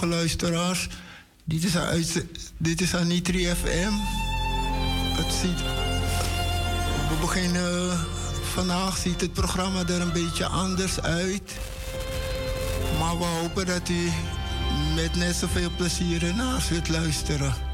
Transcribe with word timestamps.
Luisteraars. 0.00 0.88
Dit 1.44 1.64
is, 1.64 1.76
uit, 1.76 2.24
dit 2.56 2.80
is 2.80 2.94
Anitri 2.94 3.46
FM. 3.46 3.92
Het 5.16 5.32
ziet, 5.32 5.58
we 7.08 7.16
beginnen, 7.20 7.98
vandaag 8.54 8.96
ziet 8.96 9.20
het 9.20 9.32
programma 9.32 9.86
er 9.86 10.00
een 10.00 10.12
beetje 10.12 10.46
anders 10.46 11.00
uit. 11.00 11.58
Maar 12.98 13.18
we 13.18 13.24
hopen 13.24 13.66
dat 13.66 13.88
u 13.88 14.10
met 14.94 15.14
net 15.14 15.36
zoveel 15.36 15.70
plezier 15.76 16.34
naar 16.34 16.60
zult 16.60 16.88
luisteren. 16.88 17.71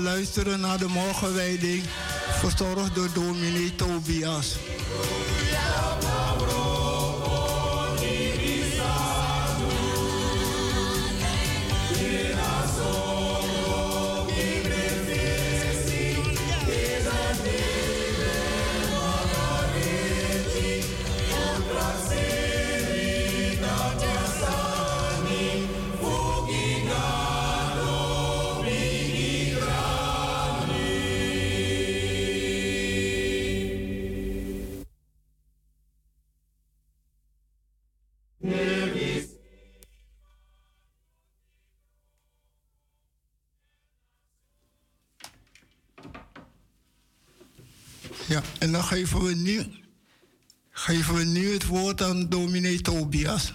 Luisteren 0.00 0.60
naar 0.60 0.78
de 0.78 0.88
morgenwijding, 0.88 1.82
verzorgd 2.38 2.94
door 2.94 3.08
dominee 3.14 3.74
Tobias. 3.74 4.56
En 48.58 48.72
dan 48.72 48.84
geven 48.84 49.22
we 49.22 49.34
nu, 49.34 49.66
geven 50.70 51.14
we 51.14 51.24
nu 51.24 51.52
het 51.52 51.66
woord 51.66 52.02
aan 52.02 52.28
dominee 52.28 52.80
Tobias. 52.80 53.52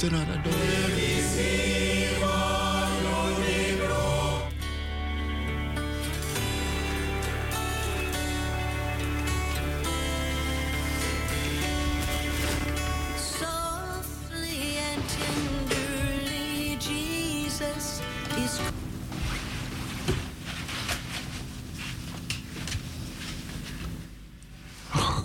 Luisteren 0.00 0.26
naar 0.26 0.42
de 0.42 0.48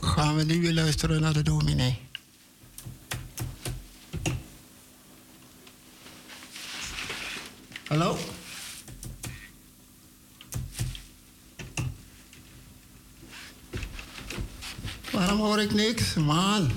gaan 0.01 0.35
we 0.35 0.43
nu 0.43 0.61
weer 0.61 0.73
luisteren 0.73 1.21
naar 1.21 1.33
de 1.33 1.43
dominee. 1.43 2.10
Ik 15.61 15.73
niks, 15.73 16.13
man? 16.13 16.71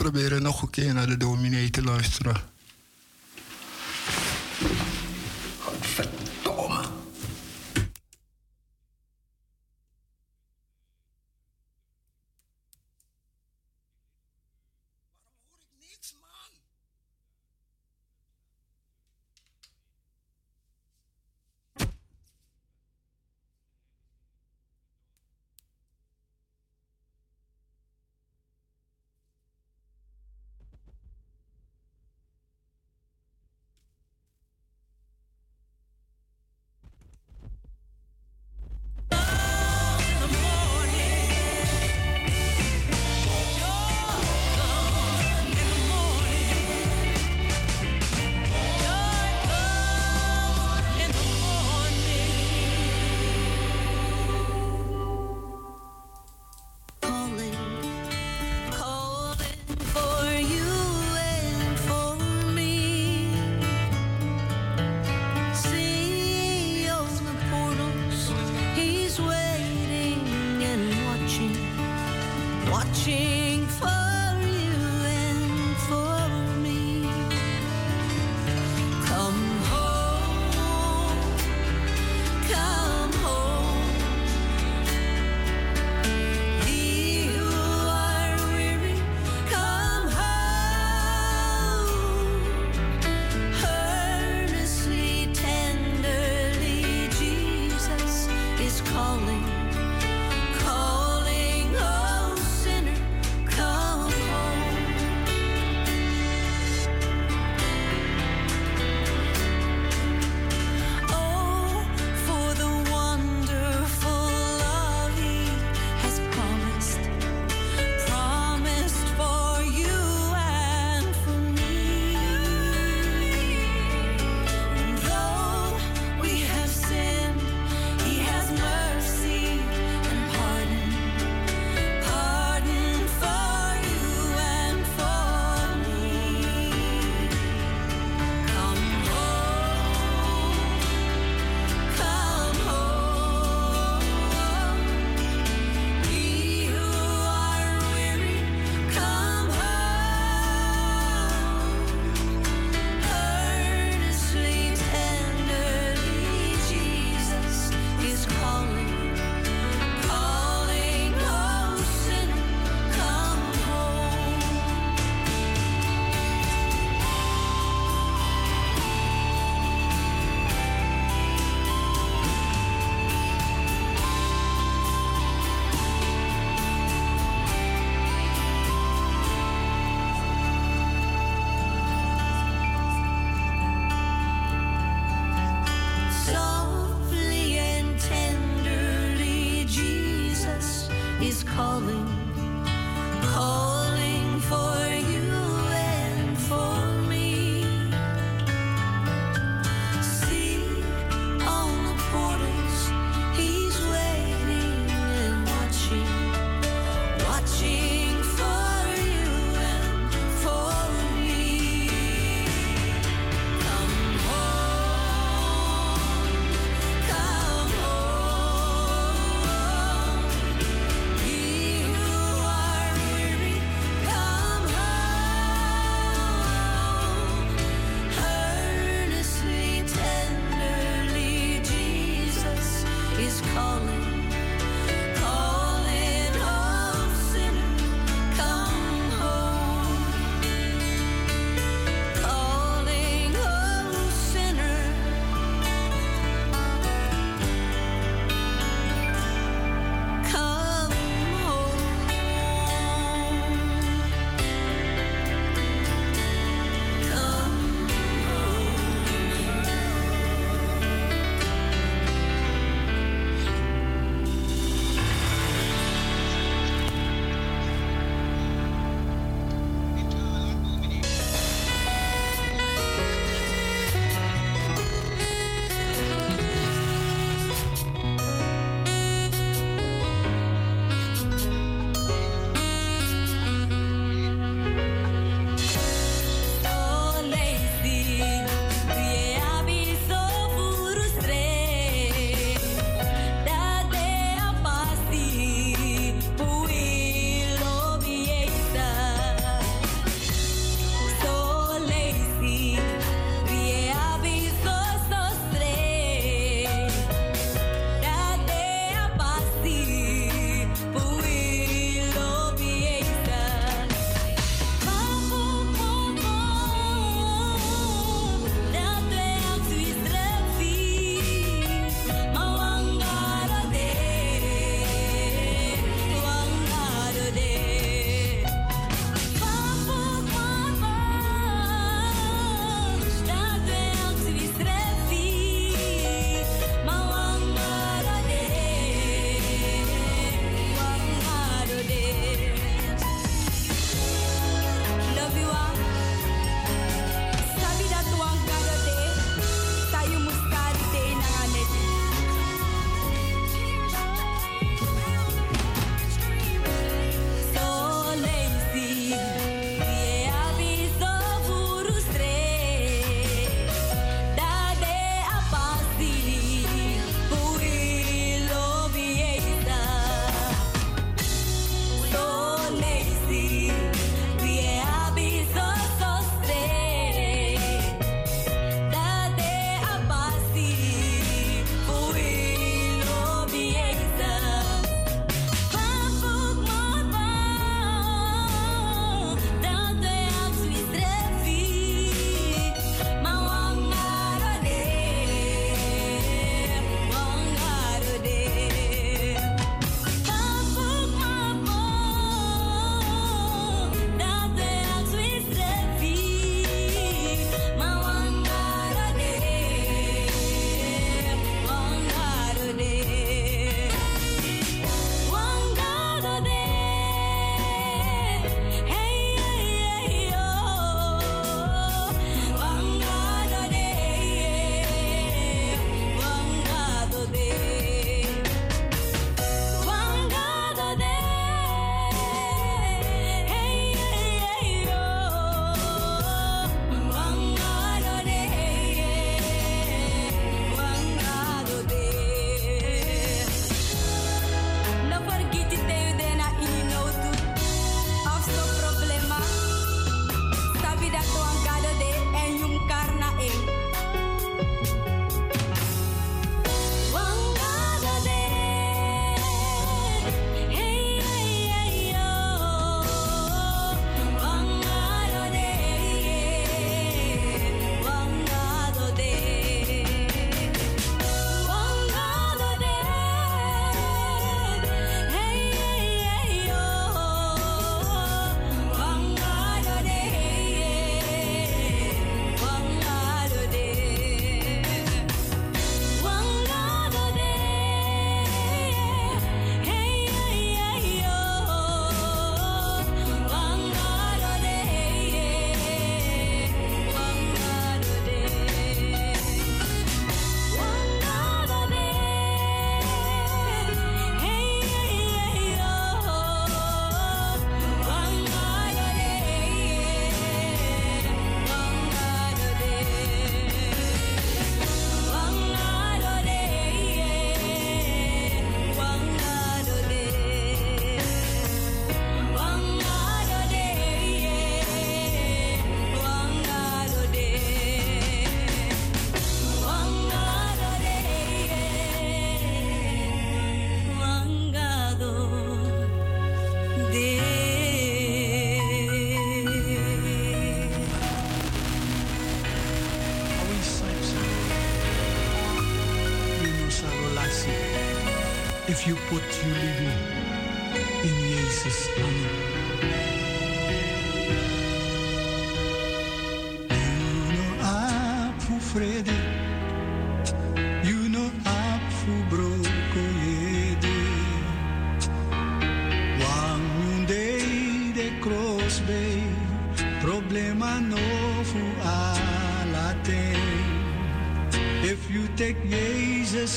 Proberen 0.00 0.42
nog 0.42 0.62
een 0.62 0.70
keer 0.70 0.94
naar 0.94 1.06
de 1.06 1.16
dominee 1.16 1.70
te 1.70 1.82
luisteren. 1.82 2.36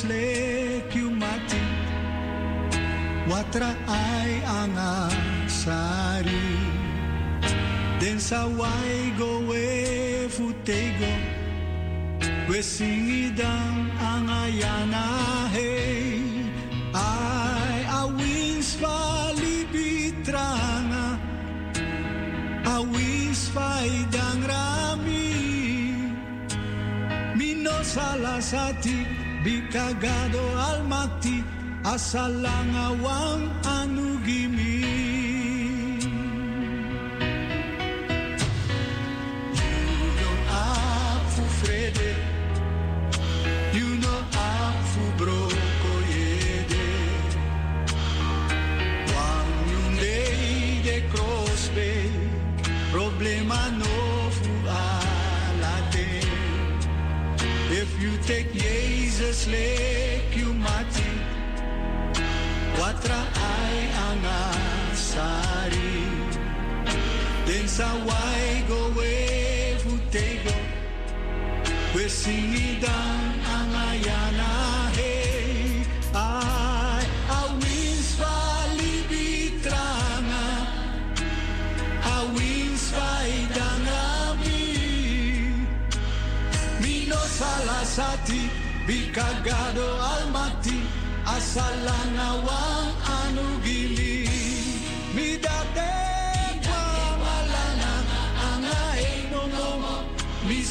Let 0.02 0.96
you 0.96 1.10
mati. 1.10 1.84
Watra 3.30 3.70
ay 3.88 4.42
ang 4.44 4.76
sari 5.48 6.52
Den 7.96 8.20
sa 8.20 8.44
wai 8.44 9.16
go 9.16 9.40
we 9.48 10.28
futego 10.28 11.08
We 12.52 12.60
singidang 12.60 13.88
ang 13.96 14.28
ayana 14.28 15.48
hey 15.56 16.20
Ay 16.92 17.88
awins 18.04 18.76
palibitranga 18.76 21.16
Awins 22.76 23.48
paidang 23.56 24.44
rami 24.44 25.32
Mino 27.32 27.80
salasati 27.80 29.13
Bikagado 29.44 30.40
almati 30.68 31.44
asalangawang 31.84 33.44
anugimi 33.44 33.63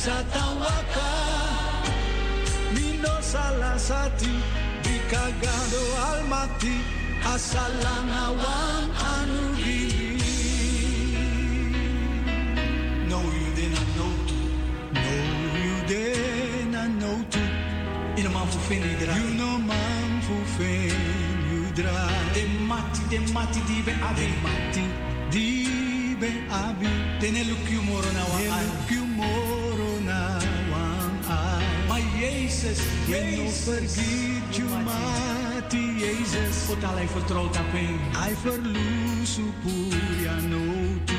misatawaka 0.03 1.09
mino 2.75 3.21
salasati 3.21 4.33
bikagado 4.83 5.83
almati 6.11 6.75
asalangawang 7.33 8.91
anugili 9.15 10.19
no 13.07 13.19
you 13.31 13.47
didn't 13.55 13.95
know 13.95 14.11
to 14.27 14.39
no 14.99 15.15
you 15.63 15.75
didn't 15.87 16.99
know 16.99 17.17
to. 17.31 17.39
In 18.19 18.25
a 18.25 18.29
man 18.29 18.47
for 18.47 18.73
you 18.73 19.27
know 19.39 19.57
man 19.57 20.21
fen 20.57 20.91
yudra 21.49 22.09
de 22.33 22.43
mati 22.67 23.01
de 23.09 23.19
mati 23.31 23.61
di 23.67 23.81
be 23.85 23.93
abi. 24.09 24.27
Mati 24.43 24.83
di 25.31 26.15
be 26.19 26.29
abi. 26.51 26.87
Tene 27.21 27.43
lukyu 27.47 27.81
moro 27.87 28.11
na 28.11 28.23
wa 28.31 28.37
ai. 28.57 28.65
lukyu 28.67 29.05
moro 29.15 29.31
na 29.31 29.53
wa 29.53 29.57
ai 29.57 29.62
my 32.53 32.53
Jesus 32.53 32.79
when 33.09 33.25
no 33.37 33.47
forgive 33.49 34.57
you 34.57 34.67
mati 34.85 35.99
Jesus 35.99 36.67
wat 36.67 36.83
al 36.83 36.95
hij 36.95 37.07
vertrouwt 37.07 37.57
op 37.57 37.71
hem 37.71 37.99
hij 38.11 38.35
verloos 38.41 39.39
puria 39.63 40.39
no 40.47 40.63
tu 41.05 41.13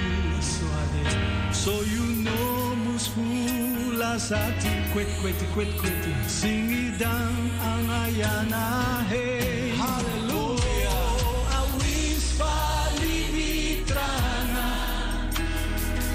so 1.53 1.71
you 1.71 2.23
know 2.23 2.75
mus 2.85 3.09
fula 3.09 4.19
sati 4.19 4.69
kwet 4.93 5.07
kwet 5.21 5.35
kwet 5.53 5.75
kwet 5.77 6.07
singidan 6.27 7.51
ang 7.63 7.91
ayana 7.91 9.03
hey. 9.09 9.73
Hallelujah 9.79 11.59
awis 11.59 12.25
palibitrana 12.39 14.69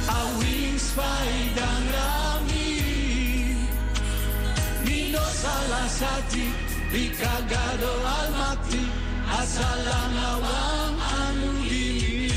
awis 0.07 0.83
paidang 0.95 1.39
rami 1.39 1.48
mino 5.39 5.47
salasati 5.47 6.45
ikagado 6.91 7.91
almati 8.19 8.83
asalangawang 9.39 10.99
anugili 11.23 12.31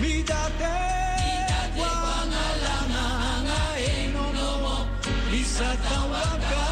midate 0.00 0.76
sa 5.60 5.76
tawaga 5.76 6.68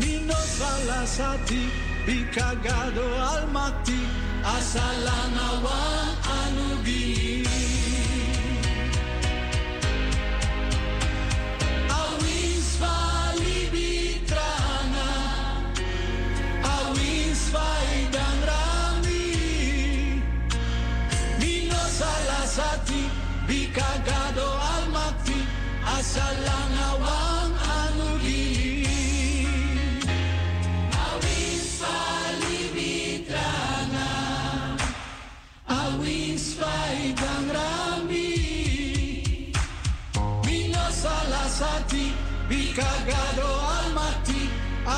Nino 0.00 0.34
salasati 0.34 1.62
Bikagado 2.06 3.06
almati 3.34 4.00
Asalangawang 4.42 6.16
anugi 6.26 7.19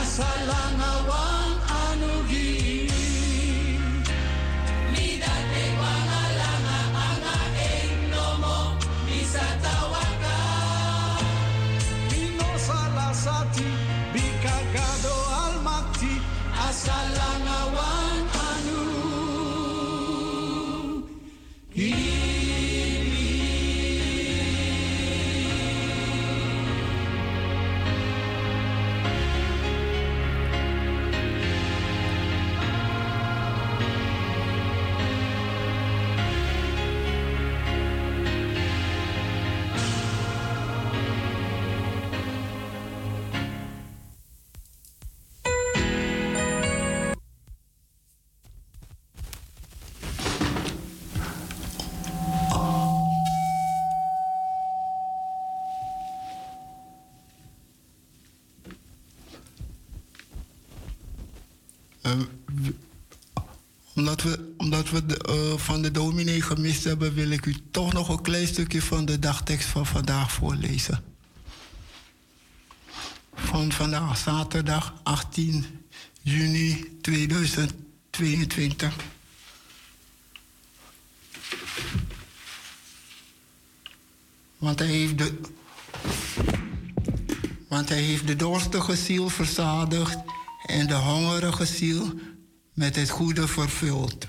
pasalang 0.03 0.83
awan 0.83 1.42
omdat 64.03 64.23
we, 64.23 64.55
omdat 64.57 64.91
we 64.91 65.07
de, 65.07 65.55
van 65.57 65.83
de 65.83 65.91
dominee 65.91 66.41
gemist 66.41 66.85
hebben, 66.85 67.15
wil 67.15 67.31
ik 67.31 67.47
u 67.47 67.57
toch 67.71 67.93
nog 67.93 68.09
een 68.09 68.23
klein 68.23 68.47
stukje 68.47 68.83
van 68.83 69.05
de 69.05 69.19
dagtekst 69.19 69.69
van 69.69 69.87
vandaag 69.87 70.33
voorlezen. 70.33 71.05
Van 73.35 73.73
vandaag, 73.73 74.19
zaterdag 74.19 74.95
18 75.03 75.67
juni 76.23 76.99
2022. 77.01 78.95
Want 84.59 84.79
hij 84.79 84.89
heeft 84.89 85.19
de, 85.19 85.39
want 87.69 87.89
hij 87.89 88.01
heeft 88.01 88.27
de 88.27 88.37
dorstige 88.37 88.97
ziel 88.97 89.29
verzadigd 89.29 90.19
en 90.67 90.87
de 90.87 90.95
hongerige 90.95 91.67
ziel 91.67 92.13
met 92.73 92.97
het 92.97 93.11
goede 93.11 93.49
vervuld. 93.49 94.27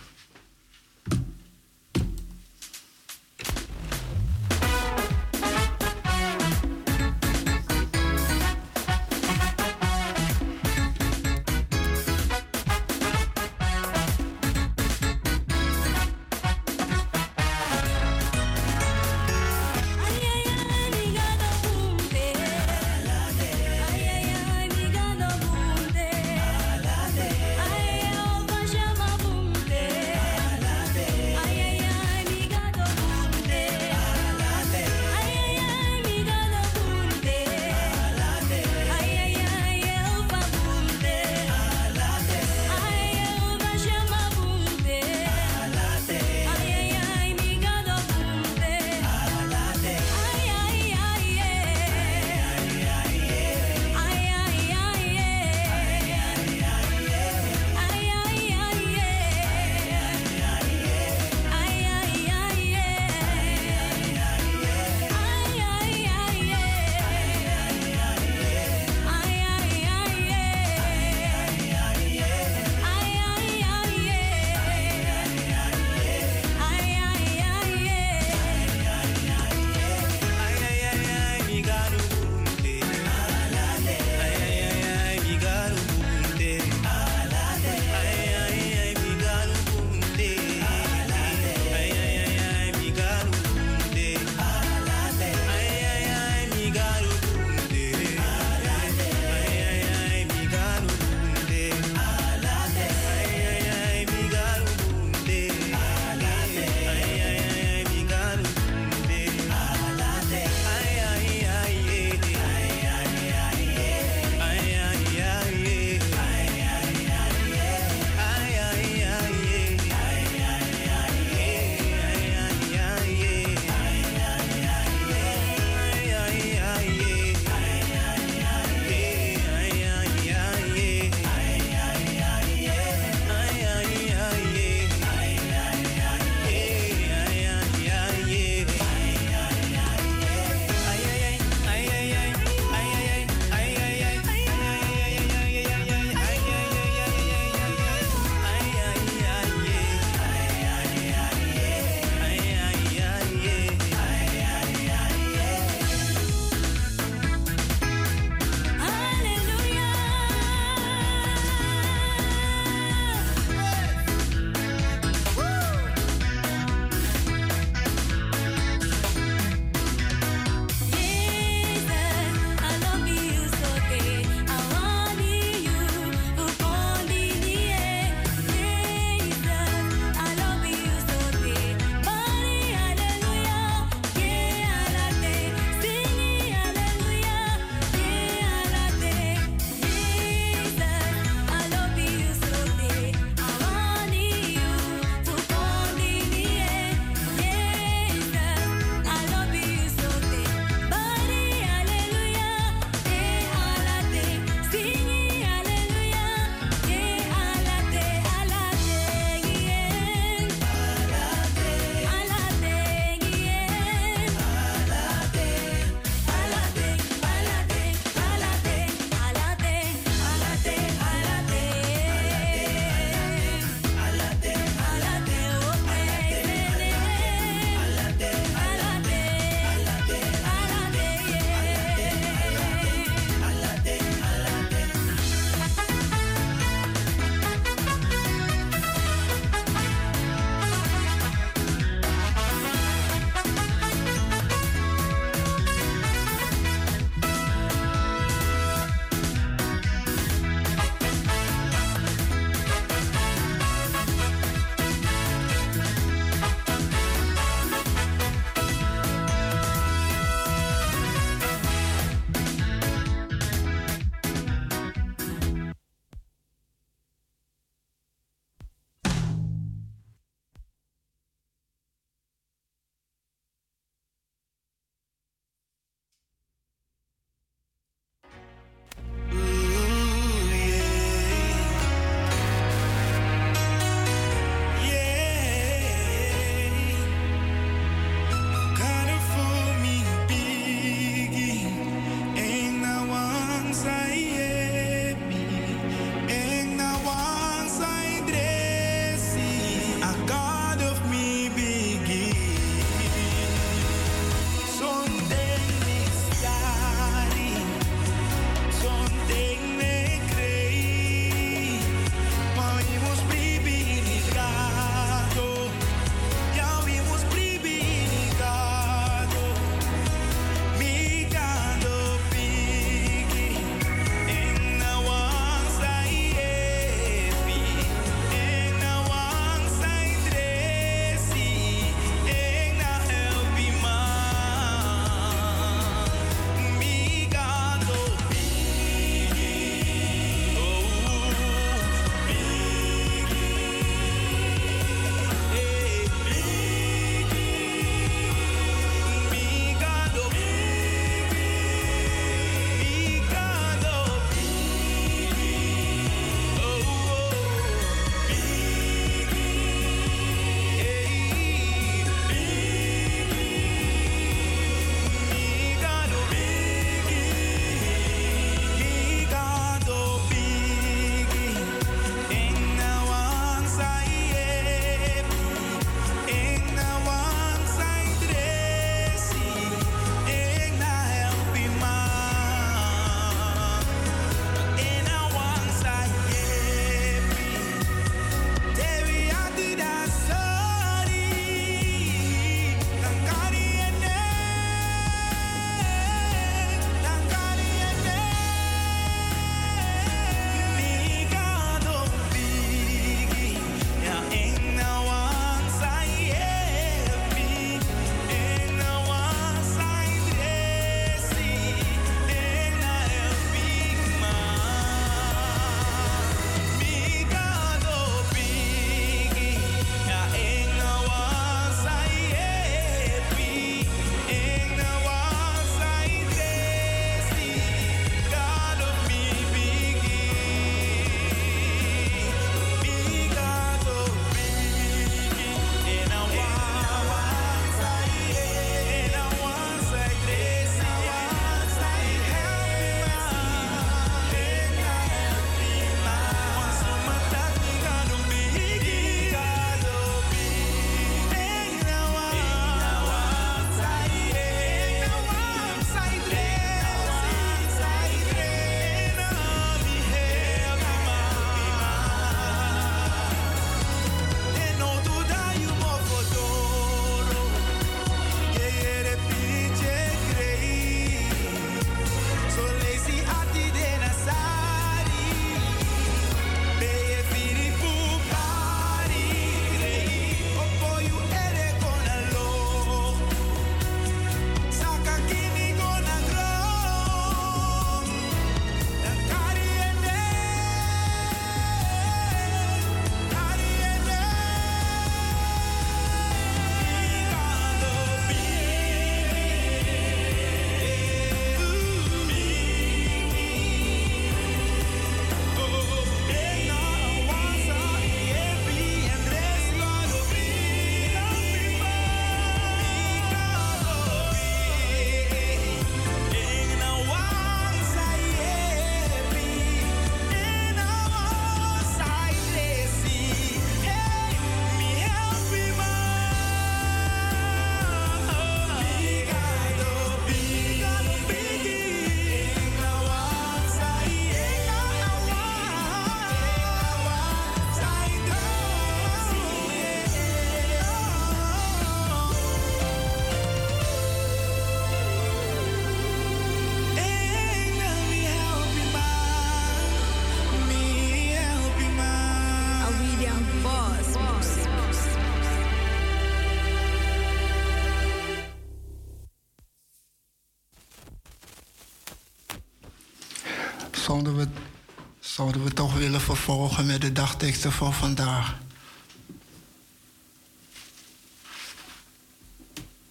willen 566.03 566.21
vervolgen 566.21 566.85
met 566.85 567.01
de 567.01 567.11
dagteksten 567.11 567.71
van 567.71 567.93
vandaag. 567.93 568.57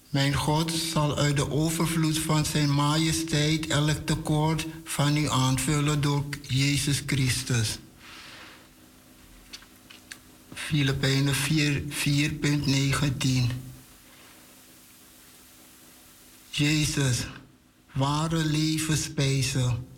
Mijn 0.09 0.35
God 0.35 0.73
zal 0.93 1.19
uit 1.19 1.37
de 1.37 1.51
overvloed 1.51 2.19
van 2.19 2.45
zijn 2.45 2.75
majesteit 2.75 3.67
elk 3.67 4.07
tekort 4.07 4.67
van 4.85 5.17
u 5.17 5.29
aanvullen 5.29 6.01
door 6.01 6.25
Jezus 6.49 7.03
Christus. 7.07 7.79
Filipijnen 10.55 11.35
4.19 11.35 11.39
Jezus, 16.51 17.27
ware 17.93 18.45
levenspijzen 18.45 19.92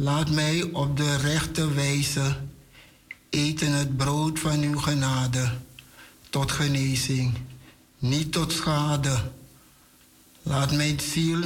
Laat 0.00 0.30
mij 0.30 0.62
op 0.62 0.96
de 0.96 1.16
rechte 1.16 1.72
wijze 1.74 2.36
eten 3.30 3.72
het 3.72 3.96
brood 3.96 4.38
van 4.38 4.62
uw 4.62 4.78
genade 4.78 5.50
tot 6.30 6.52
genezing, 6.52 7.34
niet 7.98 8.32
tot 8.32 8.52
schade. 8.52 9.30
Laat 10.42 10.72
mijn 10.72 11.00
ziel 11.00 11.40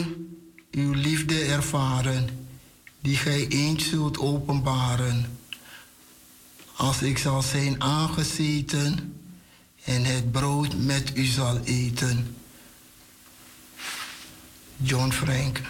uw 0.71 0.93
liefde 0.93 1.45
ervaren, 1.45 2.47
die 3.01 3.17
gij 3.17 3.49
eens 3.49 3.89
zult 3.89 4.19
openbaren. 4.19 5.39
Als 6.77 7.03
ik 7.03 7.19
zal 7.19 7.43
zijn 7.43 7.83
aangezeten 7.83 9.17
en 9.85 10.05
het 10.05 10.33
brood 10.33 10.77
met 10.77 11.17
u 11.17 11.25
zal 11.25 11.61
eten. 11.65 12.37
John 14.77 15.11
Frank. 15.11 15.61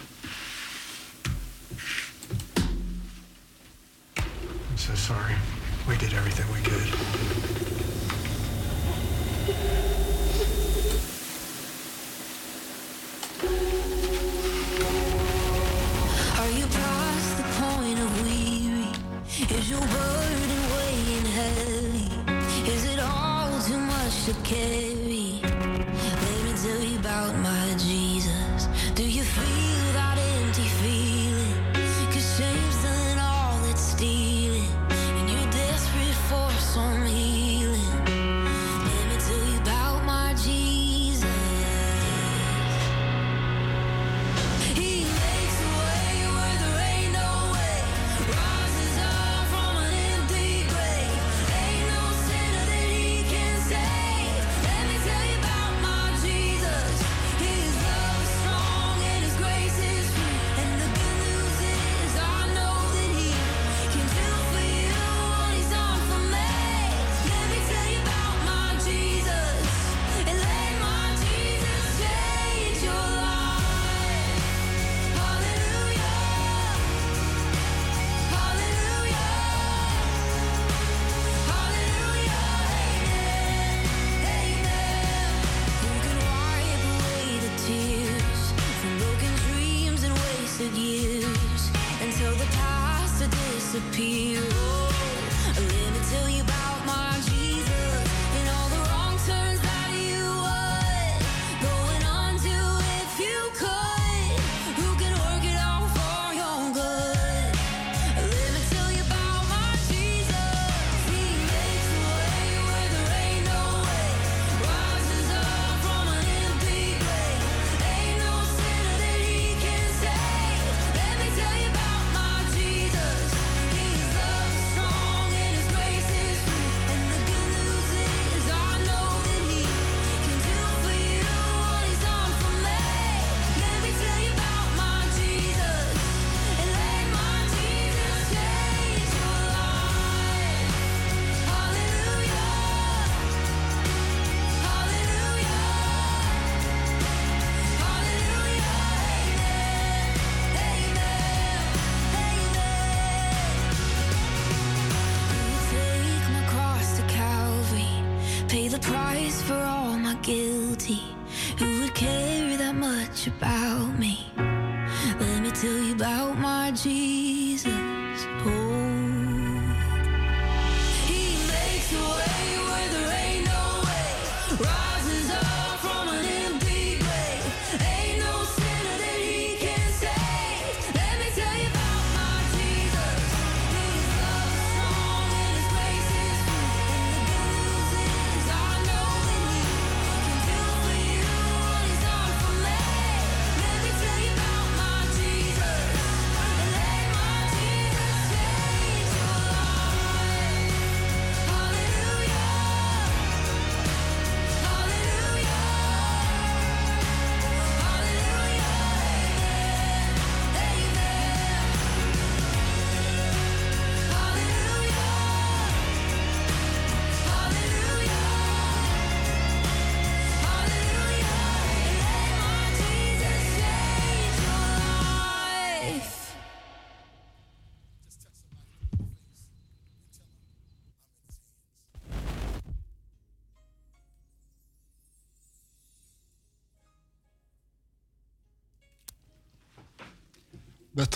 so 4.82 4.94
sorry. 4.96 5.34
We 5.88 5.96
did 5.96 6.12
everything 6.12 6.44
we 6.52 6.60
could. 6.60 6.88
Are 16.40 16.50
you 16.50 16.66
past 16.66 17.36
the 17.36 17.44
point 17.62 17.98
of 18.00 18.22
weary? 18.24 18.90
Is 19.56 19.70
your 19.70 19.80
burden 19.80 20.62
weighing 20.74 21.26
heavy? 21.26 22.68
Is 22.68 22.84
it 22.84 22.98
all 22.98 23.60
too 23.60 23.78
much 23.78 24.24
to 24.24 24.34
carry? 24.42 25.31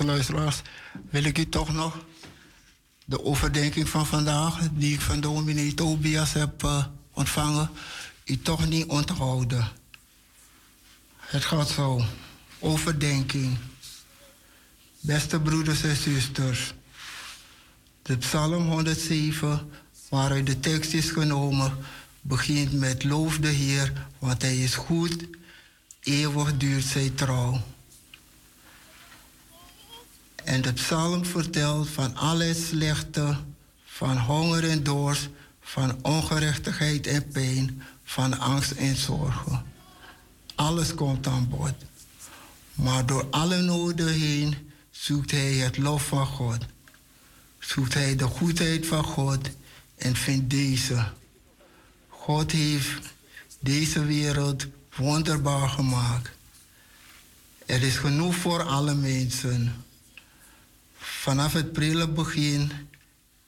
Luisteraars, 0.07 0.63
wil 1.11 1.25
ik 1.25 1.39
u 1.39 1.49
toch 1.49 1.73
nog 1.73 1.99
de 3.05 3.25
overdenking 3.25 3.89
van 3.89 4.07
vandaag, 4.07 4.59
die 4.73 4.95
ik 4.95 5.01
van 5.01 5.21
dominee 5.21 5.75
Tobias 5.75 6.33
heb 6.33 6.63
uh, 6.63 6.85
ontvangen, 7.13 7.71
u 8.25 8.39
toch 8.39 8.69
niet 8.69 8.87
onthouden. 8.87 9.69
Het 11.17 11.45
gaat 11.45 11.69
zo. 11.69 12.05
Overdenking. 12.59 13.57
Beste 15.01 15.41
broeders 15.41 15.83
en 15.83 15.97
zusters. 15.97 16.75
De 18.03 18.17
Psalm 18.17 18.69
107, 18.69 19.71
waaruit 20.09 20.47
de 20.47 20.61
tekst 20.61 20.93
is 20.93 21.11
genomen, 21.11 21.79
begint 22.21 22.73
met 22.73 23.05
loof 23.05 23.39
de 23.39 23.49
Heer, 23.49 23.93
want 24.19 24.43
Hij 24.43 24.57
is 24.57 24.75
goed, 24.75 25.27
eeuwig 26.01 26.57
duurt 26.57 26.85
zijn 26.85 27.15
trouw. 27.15 27.61
En 30.47 30.63
de 30.63 30.73
psalm 30.73 31.25
vertelt 31.25 31.89
van 31.89 32.17
alle 32.17 32.55
slechte, 32.55 33.37
van 33.85 34.19
honger 34.19 34.71
en 34.71 34.83
dorst, 34.83 35.29
van 35.61 35.99
ongerechtigheid 36.03 37.07
en 37.07 37.29
pijn, 37.29 37.83
van 38.05 38.39
angst 38.39 38.71
en 38.71 38.97
zorgen. 38.97 39.65
Alles 40.55 40.95
komt 40.95 41.27
aan 41.27 41.49
bod. 41.49 41.75
Maar 42.75 43.07
door 43.07 43.27
alle 43.31 43.61
noden 43.61 44.13
heen 44.13 44.55
zoekt 44.91 45.31
hij 45.31 45.53
het 45.53 45.79
lof 45.79 46.07
van 46.07 46.27
God. 46.27 46.59
Zoekt 47.59 47.95
hij 47.95 48.17
de 48.17 48.27
goedheid 48.27 48.87
van 48.87 49.05
God 49.05 49.49
en 49.97 50.17
vindt 50.17 50.51
deze. 50.51 51.05
God 52.09 52.53
heeft 52.53 53.15
deze 53.61 54.05
wereld 54.05 54.67
wonderbaar 54.97 55.69
gemaakt. 55.69 56.31
Er 57.67 57.83
is 57.83 57.97
genoeg 57.97 58.35
voor 58.35 58.63
alle 58.63 58.95
mensen. 58.95 59.85
Vanaf 61.27 61.53
het 61.53 61.73
prille 61.73 62.09
begin 62.09 62.73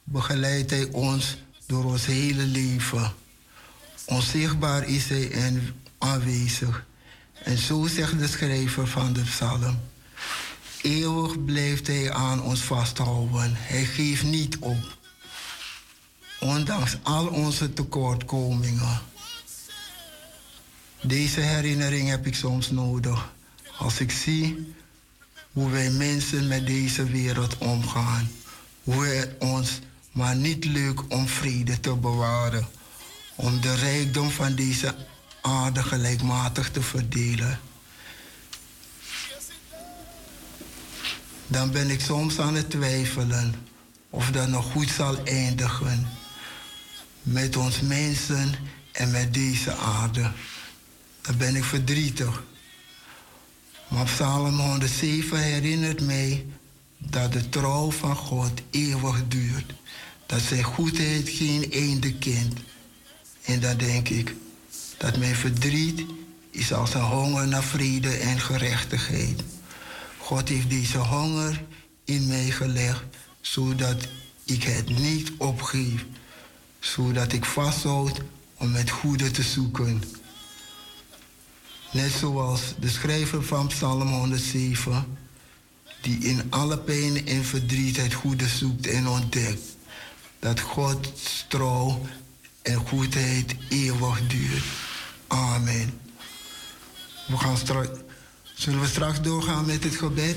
begeleidt 0.04 0.70
Hij 0.70 0.88
ons 0.92 1.36
door 1.66 1.84
ons 1.84 2.06
hele 2.06 2.42
leven. 2.42 3.12
Onzichtbaar 4.06 4.88
is 4.88 5.08
Hij 5.08 5.30
en 5.30 5.74
aanwezig. 5.98 6.86
En 7.44 7.58
zo 7.58 7.86
zegt 7.86 8.18
de 8.18 8.26
schrijver 8.26 8.86
van 8.86 9.12
de 9.12 9.20
psalm. 9.22 9.78
Eeuwig 10.82 11.44
blijft 11.44 11.86
Hij 11.86 12.12
aan 12.12 12.42
ons 12.42 12.60
vasthouden. 12.60 13.52
Hij 13.54 13.84
geeft 13.84 14.22
niet 14.24 14.58
op. 14.58 14.96
Ondanks 16.40 16.96
al 17.02 17.26
onze 17.26 17.72
tekortkomingen. 17.72 19.00
Deze 21.02 21.40
herinnering 21.40 22.08
heb 22.08 22.26
ik 22.26 22.34
soms 22.34 22.70
nodig. 22.70 23.32
Als 23.76 24.00
ik 24.00 24.10
zie 24.10 24.74
hoe 25.52 25.70
wij 25.70 25.90
mensen 25.90 26.48
met 26.48 26.66
deze 26.66 27.04
wereld 27.04 27.58
omgaan. 27.58 28.30
Hoe 28.82 29.06
het 29.06 29.30
ons 29.38 29.78
maar 30.12 30.36
niet 30.36 30.64
lukt 30.64 31.02
om 31.08 31.28
vrede 31.28 31.80
te 31.80 31.96
bewaren. 31.96 32.66
Om 33.34 33.60
de 33.60 33.74
rijkdom 33.74 34.30
van 34.30 34.54
deze 34.54 34.94
aarde 35.42 35.82
gelijkmatig 35.82 36.70
te 36.70 36.82
verdelen. 36.82 37.60
Dan 41.46 41.70
ben 41.70 41.90
ik 41.90 42.00
soms 42.00 42.38
aan 42.38 42.54
het 42.54 42.70
twijfelen 42.70 43.54
of 44.10 44.30
dat 44.30 44.48
nog 44.48 44.72
goed 44.72 44.90
zal 44.90 45.24
eindigen. 45.24 46.08
Met 47.22 47.56
ons 47.56 47.80
mensen 47.80 48.54
en 48.92 49.10
met 49.10 49.34
deze 49.34 49.76
aarde. 49.76 50.32
Dan 51.20 51.36
ben 51.36 51.56
ik 51.56 51.64
verdrietig. 51.64 52.42
Maar 53.88 54.04
Psalm 54.04 54.58
107 54.58 55.42
herinnert 55.42 56.00
mij 56.00 56.46
dat 56.98 57.32
de 57.32 57.48
trouw 57.48 57.90
van 57.90 58.16
God 58.16 58.50
eeuwig 58.70 59.28
duurt. 59.28 59.72
Dat 60.26 60.40
zijn 60.40 60.62
goedheid 60.62 61.28
geen 61.28 61.72
einde 61.72 62.14
kent. 62.14 62.58
En 63.42 63.60
dan 63.60 63.76
denk 63.76 64.08
ik 64.08 64.34
dat 64.96 65.16
mijn 65.16 65.34
verdriet 65.34 66.04
is 66.50 66.72
als 66.72 66.94
een 66.94 67.00
honger 67.00 67.48
naar 67.48 67.62
vrede 67.62 68.10
en 68.10 68.40
gerechtigheid. 68.40 69.42
God 70.18 70.48
heeft 70.48 70.70
deze 70.70 70.98
honger 70.98 71.64
in 72.04 72.26
mij 72.26 72.50
gelegd, 72.50 73.02
zodat 73.40 74.08
ik 74.44 74.62
het 74.62 74.98
niet 74.98 75.32
opgeef. 75.36 76.04
Zodat 76.78 77.32
ik 77.32 77.44
vasthoud 77.44 78.20
om 78.54 78.74
het 78.74 78.90
goede 78.90 79.30
te 79.30 79.42
zoeken. 79.42 80.02
Net 81.90 82.10
zoals 82.10 82.60
de 82.80 82.88
schrijver 82.88 83.44
van 83.44 83.66
Psalm 83.66 84.08
107, 84.08 85.18
die 86.00 86.18
in 86.18 86.42
alle 86.50 86.78
pijn 86.78 87.26
en 87.26 87.44
verdriet 87.44 87.96
het 87.96 88.14
goede 88.14 88.48
zoekt 88.48 88.86
en 88.86 89.08
ontdekt. 89.08 89.76
Dat 90.38 90.60
Gods 90.60 91.44
trouw 91.48 92.06
en 92.62 92.76
goedheid 92.76 93.54
eeuwig 93.68 94.26
duurt. 94.26 94.64
Amen. 95.26 96.00
We 97.26 97.36
gaan 97.36 97.56
straks, 97.56 97.98
zullen 98.54 98.80
we 98.80 98.86
straks 98.86 99.20
doorgaan 99.20 99.66
met 99.66 99.84
het 99.84 99.96
gebed? 99.96 100.36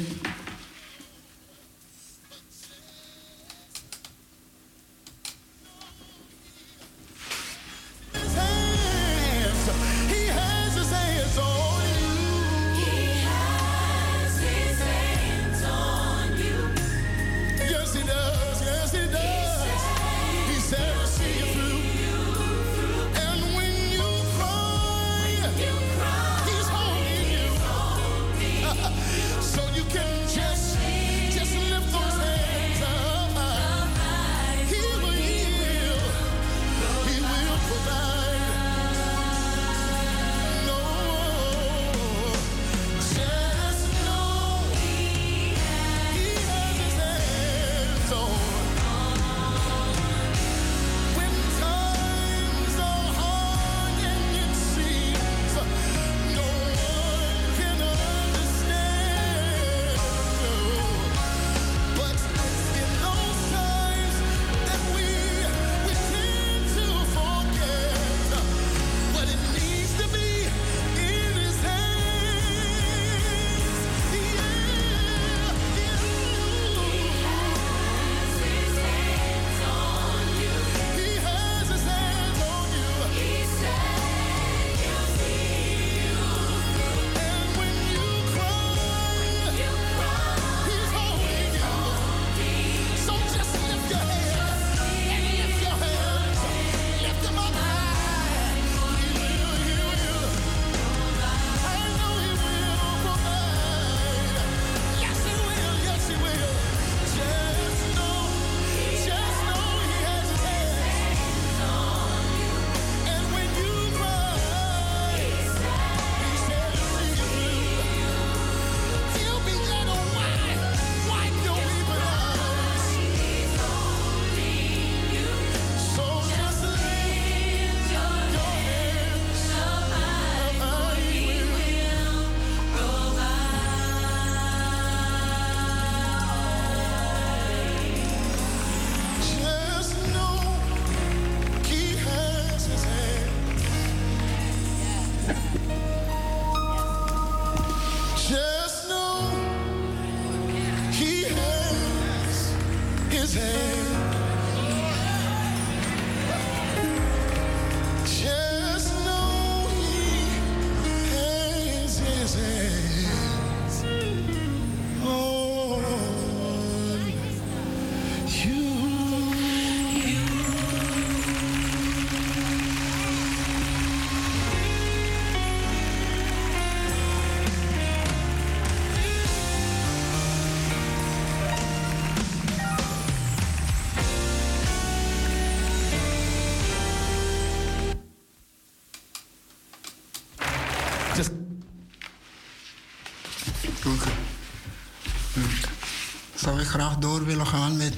Graag 196.71 196.97
door 196.97 197.25
willen 197.25 197.47
gaan 197.47 197.77
met... 197.77 197.93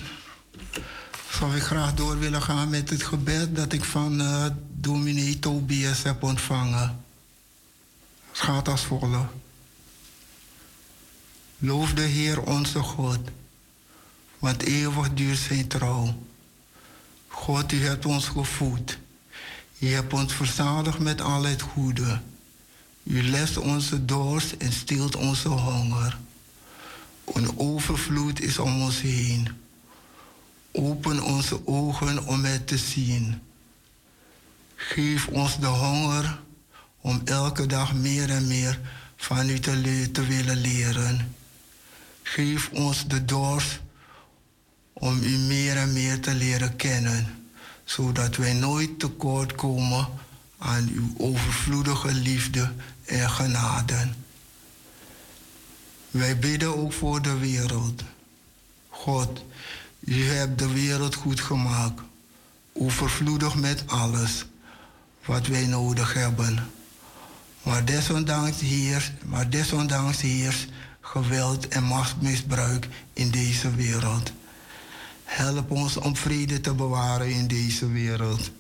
Zou 1.32 1.56
ik 1.56 1.64
graag 1.64 1.94
door 1.94 2.20
willen 2.20 2.42
gaan 2.42 2.70
met 2.70 2.90
het 2.90 3.04
gebed 3.04 3.56
dat 3.56 3.74
ik 3.74 3.84
van 3.84 4.22
eh 4.22 4.46
dominee 4.72 5.40
Tobias 5.40 6.04
heb 6.04 6.24
ontvangen. 6.24 7.04
Het 8.32 8.40
gaat 8.40 8.68
als 8.68 8.82
volgt. 8.82 9.28
Loof 11.58 11.94
de 11.94 12.02
Heer 12.02 12.42
onze 12.42 12.80
God, 12.80 13.20
want 14.40 14.62
eeuwig 14.62 15.14
duurt 15.14 15.38
zijn 15.38 15.68
trouw. 15.68 16.16
God, 17.28 17.72
u 17.72 17.86
hebt 17.86 18.06
ons 18.06 18.28
gevoed. 18.28 18.98
U 19.80 19.88
hebt 19.88 20.14
ons 20.14 20.34
verzadigd 20.34 21.00
met 21.00 21.22
al 21.22 21.44
het 21.44 21.62
goede. 21.62 22.22
U 23.04 23.24
lest 23.30 23.58
onze 23.58 24.06
dorst 24.06 24.52
en 24.52 24.72
stilt 24.72 25.16
onze 25.16 25.48
honger. 25.50 26.18
Een 27.26 27.58
overvloed 27.60 28.42
is 28.42 28.58
om 28.60 28.82
ons 28.82 29.02
heen. 29.02 29.50
Open 30.72 31.24
onze 31.24 31.68
ogen 31.68 32.26
om 32.28 32.44
het 32.44 32.68
te 32.68 32.78
zien. 32.78 33.42
Geef 34.76 35.28
ons 35.28 35.60
de 35.60 35.66
honger 35.66 36.40
om 37.02 37.22
elke 37.26 37.66
dag 37.66 37.94
meer 37.94 38.30
en 38.30 38.48
meer 38.48 38.80
van 39.16 39.50
u 39.50 39.60
te, 39.60 39.76
le- 39.76 40.12
te 40.12 40.26
willen 40.26 40.58
leren. 40.58 41.36
Geef 42.22 42.70
ons 42.72 43.08
de 43.08 43.26
dorst 43.26 43.80
om 44.94 45.24
u 45.24 45.38
meer 45.38 45.78
en 45.78 45.94
meer 45.94 46.20
te 46.20 46.34
leren 46.34 46.76
kennen, 46.76 47.46
zodat 47.84 48.36
wij 48.36 48.54
nooit 48.54 49.00
tekort 49.00 49.56
komen 49.56 50.08
aan 50.58 50.90
uw 50.94 51.14
overvloedige 51.18 52.14
liefde 52.14 52.72
en 53.06 53.30
genade. 53.30 54.08
Wij 56.14 56.40
bidden 56.40 56.78
ook 56.78 56.94
voor 56.94 57.22
de 57.22 57.38
wereld. 57.38 58.04
God, 58.90 59.44
u 60.00 60.24
hebt 60.30 60.60
de 60.60 60.74
wereld 60.74 61.16
goed 61.16 61.40
gemaakt, 61.40 62.02
overvloedig 62.74 63.56
met 63.56 63.84
alles 63.88 64.46
wat 65.26 65.48
wij 65.48 65.66
nodig 65.66 66.14
hebben. 66.14 66.70
Maar 67.64 67.86
desondanks 67.86 68.60
heerst, 68.60 69.12
maar 69.26 69.50
desondanks 69.50 70.22
heerst 70.22 70.68
geweld 71.02 71.68
en 71.68 71.84
machtsmisbruik 71.84 72.88
in 73.14 73.30
deze 73.30 73.76
wereld. 73.76 74.32
Help 75.24 75.72
ons 75.72 75.98
om 75.98 76.16
vrede 76.16 76.62
te 76.62 76.74
bewaren 76.74 77.30
in 77.30 77.48
deze 77.48 77.88
wereld. 77.88 78.52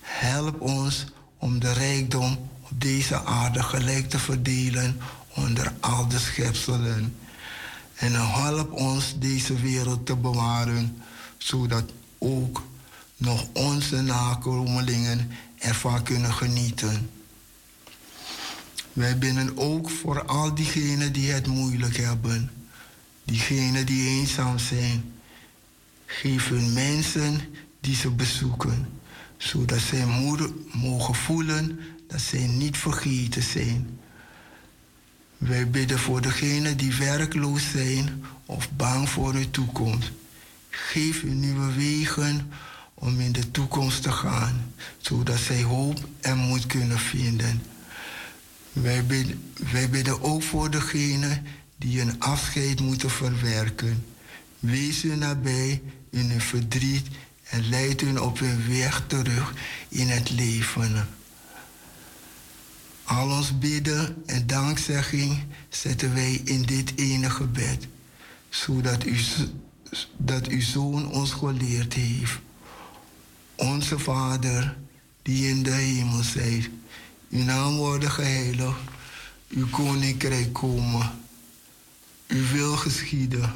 Help 0.00 0.60
ons 0.60 1.04
om 1.38 1.58
de 1.58 1.72
rijkdom 1.72 2.50
op 2.60 2.80
deze 2.80 3.24
aarde 3.24 3.62
gelijk 3.62 4.10
te 4.10 4.18
verdelen 4.18 5.00
onder 5.34 5.72
al 5.80 6.08
de 6.08 6.18
schepselen. 6.18 7.16
En 7.94 8.12
help 8.12 8.72
ons 8.72 9.18
deze 9.18 9.54
wereld 9.54 10.06
te 10.06 10.16
bewaren, 10.16 11.02
zodat 11.38 11.92
ook 12.18 12.62
nog 13.16 13.46
onze 13.52 14.00
nakomelingen 14.02 15.30
ervan 15.58 16.02
kunnen 16.02 16.32
genieten. 16.32 17.10
Wij 18.92 19.18
bidden 19.18 19.58
ook 19.58 19.90
voor 19.90 20.24
al 20.24 20.54
diegenen 20.54 21.12
die 21.12 21.30
het 21.30 21.46
moeilijk 21.46 21.96
hebben, 21.96 22.50
diegenen 23.24 23.86
die 23.86 24.08
eenzaam 24.08 24.58
zijn. 24.58 25.12
Geef 26.06 26.48
hun 26.48 26.72
mensen 26.72 27.40
die 27.80 27.94
ze 27.94 28.10
bezoeken, 28.10 28.88
zodat 29.36 29.80
zij 29.80 30.06
moeder 30.06 30.50
mogen 30.72 31.14
voelen 31.14 31.80
dat 32.08 32.20
zij 32.20 32.46
niet 32.46 32.76
vergeten 32.76 33.42
zijn. 33.42 33.98
Wij 35.46 35.70
bidden 35.70 35.98
voor 35.98 36.20
degenen 36.20 36.76
die 36.76 36.94
werkloos 36.94 37.70
zijn 37.70 38.24
of 38.46 38.70
bang 38.76 39.08
voor 39.08 39.32
hun 39.32 39.50
toekomst. 39.50 40.10
Geef 40.70 41.22
hun 41.22 41.40
nieuwe 41.40 41.72
wegen 41.72 42.50
om 42.94 43.20
in 43.20 43.32
de 43.32 43.50
toekomst 43.50 44.02
te 44.02 44.12
gaan, 44.12 44.72
zodat 44.98 45.38
zij 45.38 45.62
hoop 45.62 46.08
en 46.20 46.36
moed 46.38 46.66
kunnen 46.66 46.98
vinden. 46.98 47.62
Wij 48.72 49.06
bidden, 49.06 49.52
wij 49.72 49.90
bidden 49.90 50.22
ook 50.22 50.42
voor 50.42 50.70
degenen 50.70 51.42
die 51.76 52.00
een 52.00 52.20
afscheid 52.20 52.80
moeten 52.80 53.10
verwerken. 53.10 54.04
Wees 54.58 55.02
hun 55.02 55.18
nabij 55.18 55.82
in 56.10 56.30
hun 56.30 56.40
verdriet 56.40 57.06
en 57.50 57.68
leid 57.68 58.00
hun 58.00 58.20
op 58.20 58.38
hun 58.38 58.68
weg 58.68 59.04
terug 59.06 59.52
in 59.88 60.08
het 60.08 60.30
leven. 60.30 61.08
Al 63.04 63.30
ons 63.30 63.58
bidden 63.58 64.22
en 64.26 64.46
dankzegging 64.46 65.38
zetten 65.68 66.14
wij 66.14 66.40
in 66.44 66.62
dit 66.62 66.92
ene 66.96 67.30
gebed, 67.30 67.86
zodat 68.48 69.04
u, 69.04 69.16
dat 70.16 70.46
uw 70.46 70.60
Zoon 70.60 71.10
ons 71.10 71.32
geleerd 71.32 71.94
heeft. 71.94 72.38
Onze 73.54 73.98
Vader, 73.98 74.76
die 75.22 75.48
in 75.48 75.62
de 75.62 75.70
hemel 75.70 76.22
zijt, 76.22 76.70
uw 77.30 77.42
naam 77.42 77.76
worden 77.76 78.10
geheiligd, 78.10 78.80
uw 79.48 79.66
koninkrijk 79.68 80.52
komen, 80.52 81.10
uw 82.28 82.46
wil 82.52 82.76
geschieden, 82.76 83.54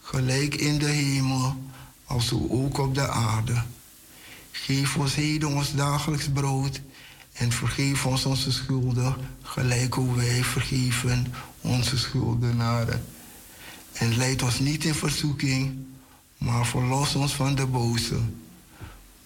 gelijk 0.00 0.54
in 0.54 0.78
de 0.78 0.88
hemel, 0.88 1.62
als 2.04 2.32
ook 2.32 2.78
op 2.78 2.94
de 2.94 3.08
aarde. 3.08 3.62
Geef 4.50 4.96
ons 4.96 5.14
heden 5.14 5.48
ons 5.48 5.74
dagelijks 5.74 6.28
brood 6.28 6.80
en 7.40 7.52
vergeef 7.52 8.06
ons 8.06 8.24
onze 8.24 8.52
schulden, 8.52 9.14
gelijk 9.42 9.94
hoe 9.94 10.16
wij 10.16 10.44
vergeven 10.44 11.32
onze 11.60 11.98
schuldenaren. 11.98 13.04
En 13.92 14.16
leid 14.16 14.42
ons 14.42 14.58
niet 14.58 14.84
in 14.84 14.94
verzoeking, 14.94 15.74
maar 16.38 16.66
verlos 16.66 17.14
ons 17.14 17.34
van 17.34 17.54
de 17.54 17.66
boze. 17.66 18.18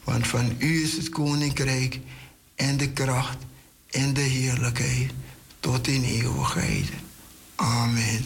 Want 0.04 0.26
van 0.26 0.56
u 0.58 0.82
is 0.82 0.96
het 0.96 1.08
koninkrijk 1.08 2.00
en 2.54 2.76
de 2.76 2.90
kracht 2.90 3.38
en 3.90 4.14
de 4.14 4.20
heerlijkheid 4.20 5.10
tot 5.60 5.86
in 5.86 6.04
eeuwigheid. 6.04 6.88
Amen. 7.54 8.24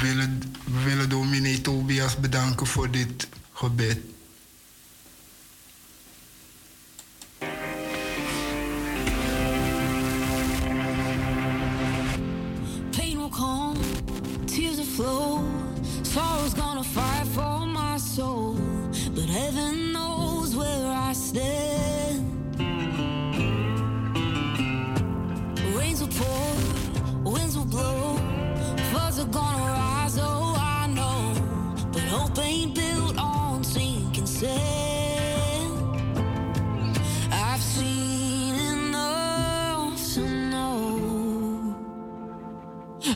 Willen, 0.00 0.42
we 0.64 0.84
willen 0.84 1.08
dominee 1.08 1.60
Tobias 1.60 2.16
bedanken 2.16 2.66
voor 2.66 2.90
dit 2.90 3.28
gebed. 3.52 3.98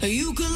You 0.04 0.32
could 0.34 0.51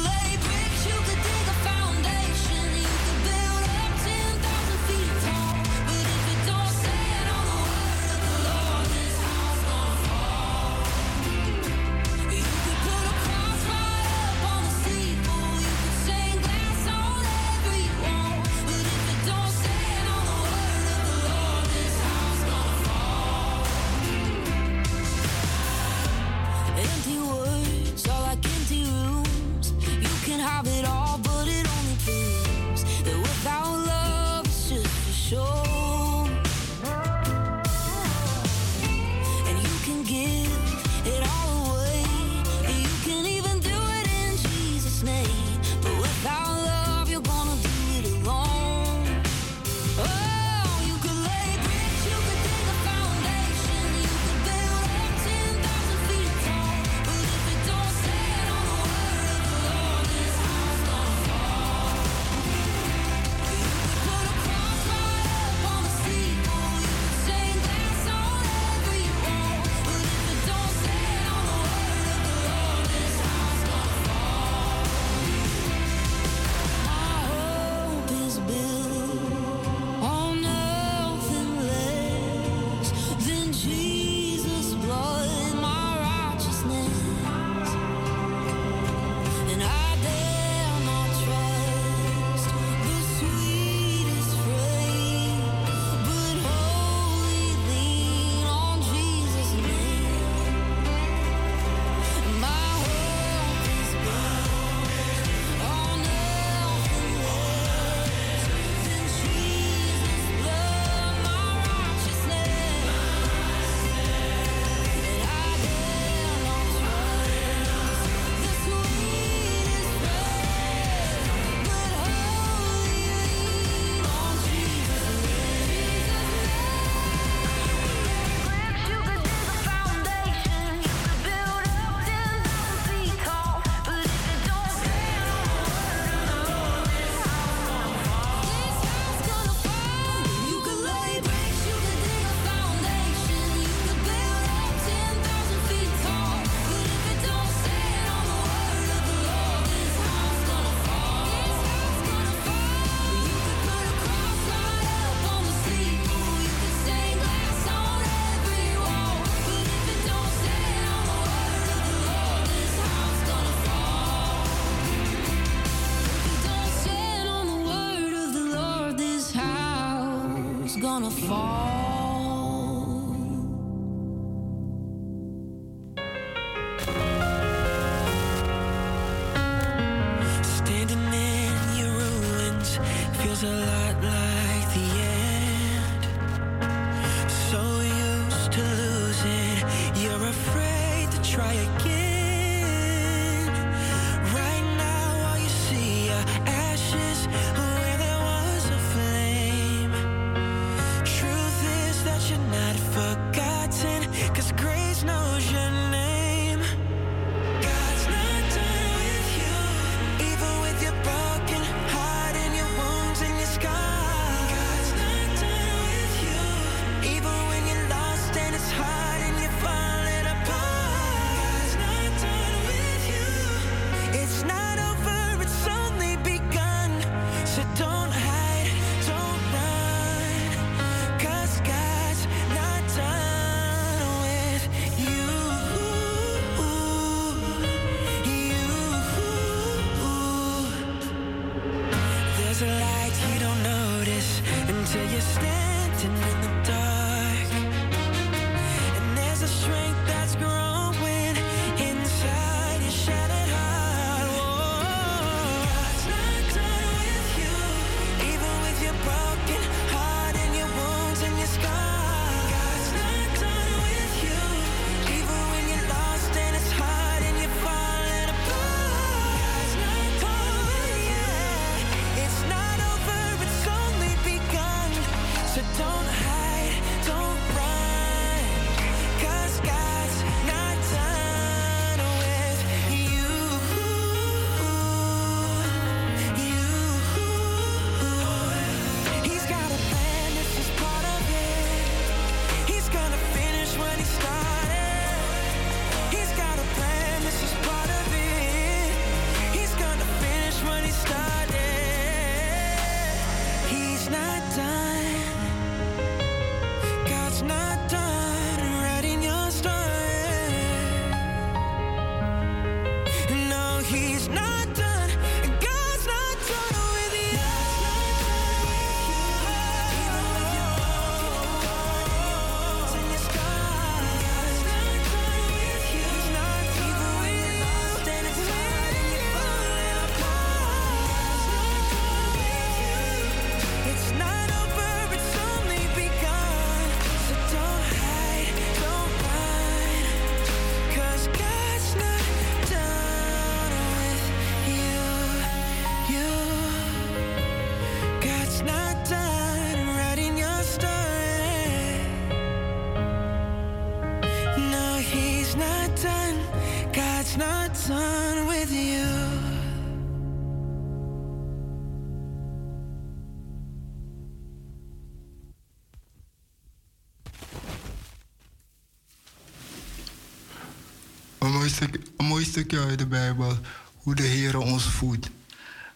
stukje 372.57 372.79
uit 372.79 372.99
de 372.99 373.05
Bijbel 373.05 373.57
hoe 373.95 374.15
de 374.15 374.23
Heer 374.23 374.57
ons 374.57 374.83
voedt. 374.83 375.29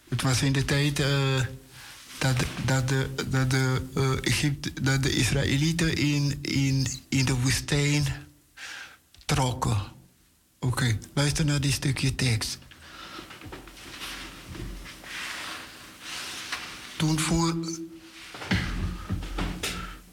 Het 0.08 0.22
was 0.22 0.42
in 0.42 0.52
de 0.52 0.64
tijd 0.64 1.00
eh, 1.00 1.40
dat, 2.18 2.44
dat, 2.64 2.88
de, 2.88 3.08
dat, 3.28 3.50
de, 3.50 3.82
eh, 3.94 4.10
Egypte, 4.20 4.72
dat 4.82 5.02
de 5.02 5.12
Israëlieten 5.12 5.96
in, 5.96 6.38
in, 6.42 6.86
in 7.08 7.24
de 7.24 7.34
woestijn 7.34 8.04
trokken. 9.24 9.82
Oké, 10.58 10.98
luister 11.14 11.44
naar 11.44 11.60
dit 11.60 11.72
stukje 11.72 12.14
tekst. 12.14 12.58
Toen, 16.96 17.18
voer, 17.18 17.54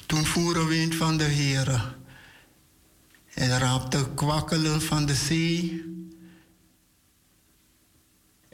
toen 0.05 0.25
voer 0.25 0.57
een 0.57 0.67
wind 0.67 0.95
van 0.95 1.17
de 1.17 1.23
Heer 1.23 1.95
en 3.33 3.59
raapte 3.59 4.09
kwakkelen 4.15 4.81
van 4.81 5.05
de 5.05 5.15
zee 5.15 5.97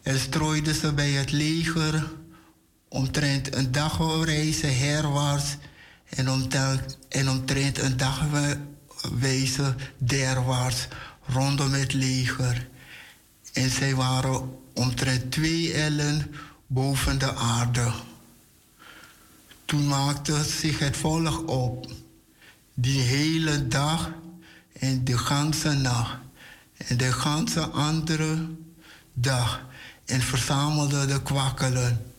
en 0.05 0.19
strooide 0.19 0.73
ze 0.73 0.93
bij 0.93 1.11
het 1.11 1.31
leger 1.31 2.11
omtrent 2.87 3.55
een 3.55 3.71
dagwijze 3.71 4.67
herwaarts 4.67 5.57
en, 6.05 6.29
omtrent, 6.29 6.97
en 7.09 7.29
omtrent 7.29 7.79
een 7.79 7.97
dagwijze 7.97 9.75
derwaarts 9.97 10.87
rondom 11.25 11.73
het 11.73 11.93
leger. 11.93 12.67
En 13.53 13.69
zij 13.69 13.95
waren 13.95 14.59
omtrent 14.73 15.31
twee 15.31 15.73
ellen 15.73 16.35
boven 16.67 17.19
de 17.19 17.35
aarde. 17.35 17.91
Toen 19.65 19.87
maakte 19.87 20.43
zich 20.43 20.79
het 20.79 20.97
volk 20.97 21.49
op, 21.49 21.91
die 22.73 23.01
hele 23.01 23.67
dag 23.67 24.11
en 24.79 25.03
de 25.03 25.17
ganse 25.17 25.73
nacht 25.73 26.17
en 26.77 26.97
de 26.97 27.11
ganse 27.11 27.61
andere 27.61 28.47
dag 29.13 29.73
en 30.05 30.21
verzamelde 30.21 31.05
de 31.05 31.21
kwakkelen. 31.21 32.11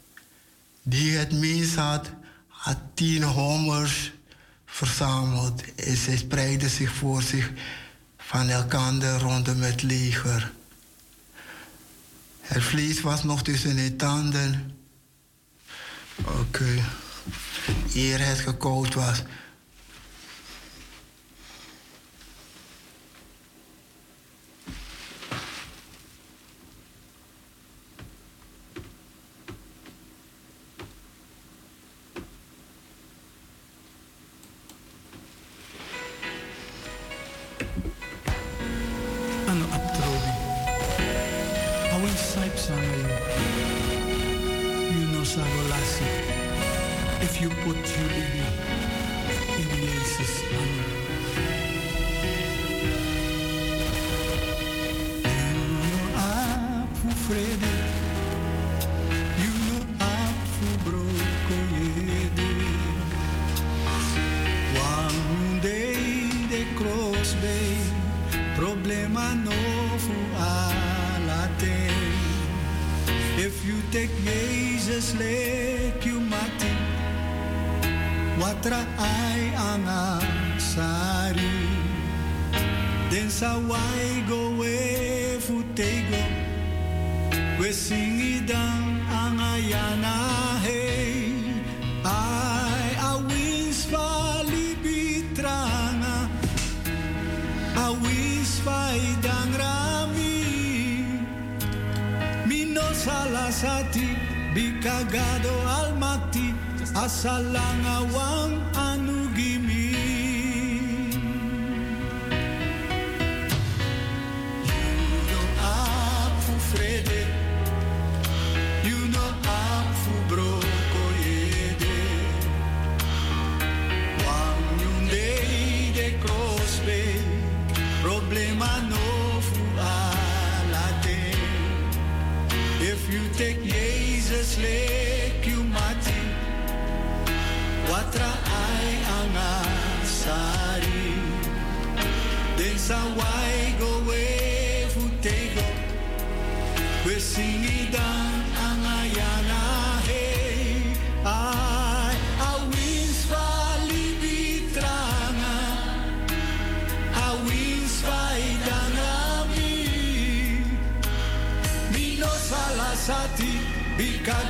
Die 0.82 1.16
het 1.16 1.32
mis 1.32 1.74
had, 1.74 2.11
had 2.49 2.78
tien 2.95 3.22
homers 3.22 4.12
verzameld 4.66 5.74
en 5.74 5.97
zij 5.97 6.16
spreidden 6.16 6.70
zich 6.70 6.93
voor 6.93 7.22
zich 7.22 7.53
van 8.18 8.49
elkander 8.49 9.18
rondom 9.18 9.62
het 9.62 9.82
leger. 9.82 10.53
Het 12.41 12.62
vlees 12.62 13.01
was 13.01 13.24
nog 13.24 13.43
tussen 13.43 13.76
de 13.76 13.97
tanden. 13.97 14.76
Oké. 16.16 16.30
Okay. 16.39 16.82
Eer 17.95 18.26
het 18.26 18.39
gekoud 18.39 18.95
was. 18.95 19.22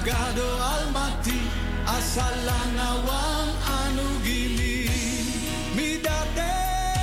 gado 0.07 0.48
almati 0.74 1.38
asalanawang 1.96 3.50
anu 3.78 4.07
gili 4.26 4.86
midate 5.76 6.50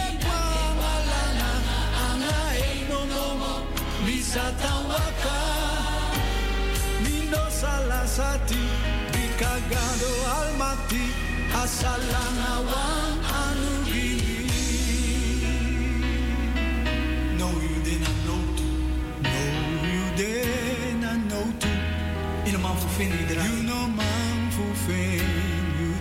e 0.04 0.08
no 0.24 0.40
anga 2.08 2.40
enonomo 2.72 3.54
bisa 4.06 4.46
tawaka 4.64 5.40
no 7.32 7.44
salasati 7.60 8.64
bikagado 9.12 10.14
almati 10.40 11.04
asalanawang 11.64 13.23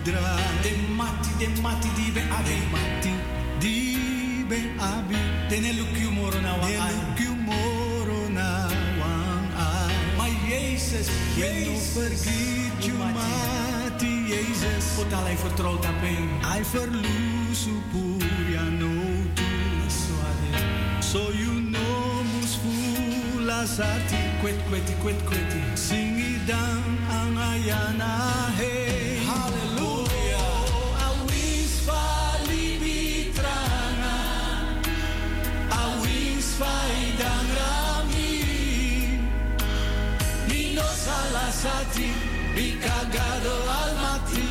draai. 0.03 0.61
De 0.61 0.71
mati, 0.97 1.31
de 1.39 1.47
mati 1.61 1.89
di 1.97 2.11
be 2.11 2.21
abi. 2.37 2.49
De 2.49 2.67
mati 2.73 3.13
di 3.59 4.45
be 4.49 4.59
abi. 4.77 5.17
Tene 5.49 5.71
lukyu 5.79 6.11
moro 6.11 6.39
na 6.39 6.51
wan 6.61 6.71
ai. 6.85 6.93
Lukyu 6.93 7.33
moro 7.47 8.19
na 8.37 8.49
wan 8.99 9.45
ai. 9.67 9.93
Maar 10.17 10.33
Jezus, 10.49 11.07
Jezus. 11.35 11.93
je 11.93 11.99
vergiet 11.99 12.85
je 12.85 12.93
mati, 13.17 14.13
Jezus. 14.33 14.85
Pot 14.95 15.13
alleen 15.13 15.37
op 15.65 16.01
hem. 16.01 16.29
Ai 16.51 16.63
verluso 16.65 17.73
por 17.91 18.51
ya 18.51 18.63
no 18.79 18.93
tu. 19.33 19.53
So 21.13 21.29
you 21.31 21.61
know 21.69 22.23
mus 22.33 22.57
fulasati. 22.57 24.17
Kwet, 24.41 24.55
Quet, 24.67 24.97
quet, 24.99 25.23
quet, 25.25 25.51
quet. 25.53 25.91
it 25.91 26.47
down, 26.47 26.97
angayana. 27.07 28.72
asati 41.63 42.07
bikagado 42.55 43.55
almati 43.81 44.43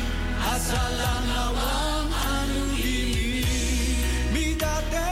asalana 0.53 1.41
wam 1.57 2.07
anuli 2.33 3.45
midate 4.33 5.09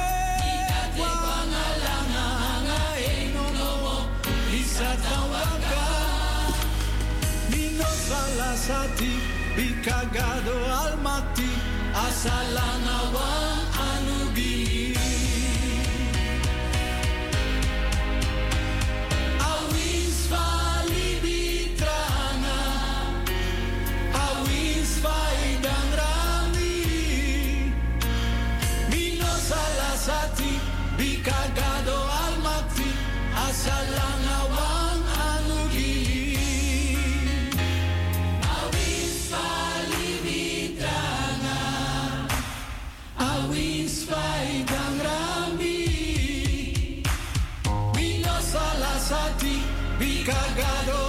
wangalana 1.02 2.24
anga 2.54 2.82
enonomo 3.14 3.96
isatawaka 4.62 5.86
minosalasati 7.52 9.14
bikagado 9.56 10.58
almati 10.82 11.50
asalana 12.06 12.98
wang. 13.16 13.71
cargado 50.32 51.01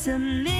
submit. 0.00 0.59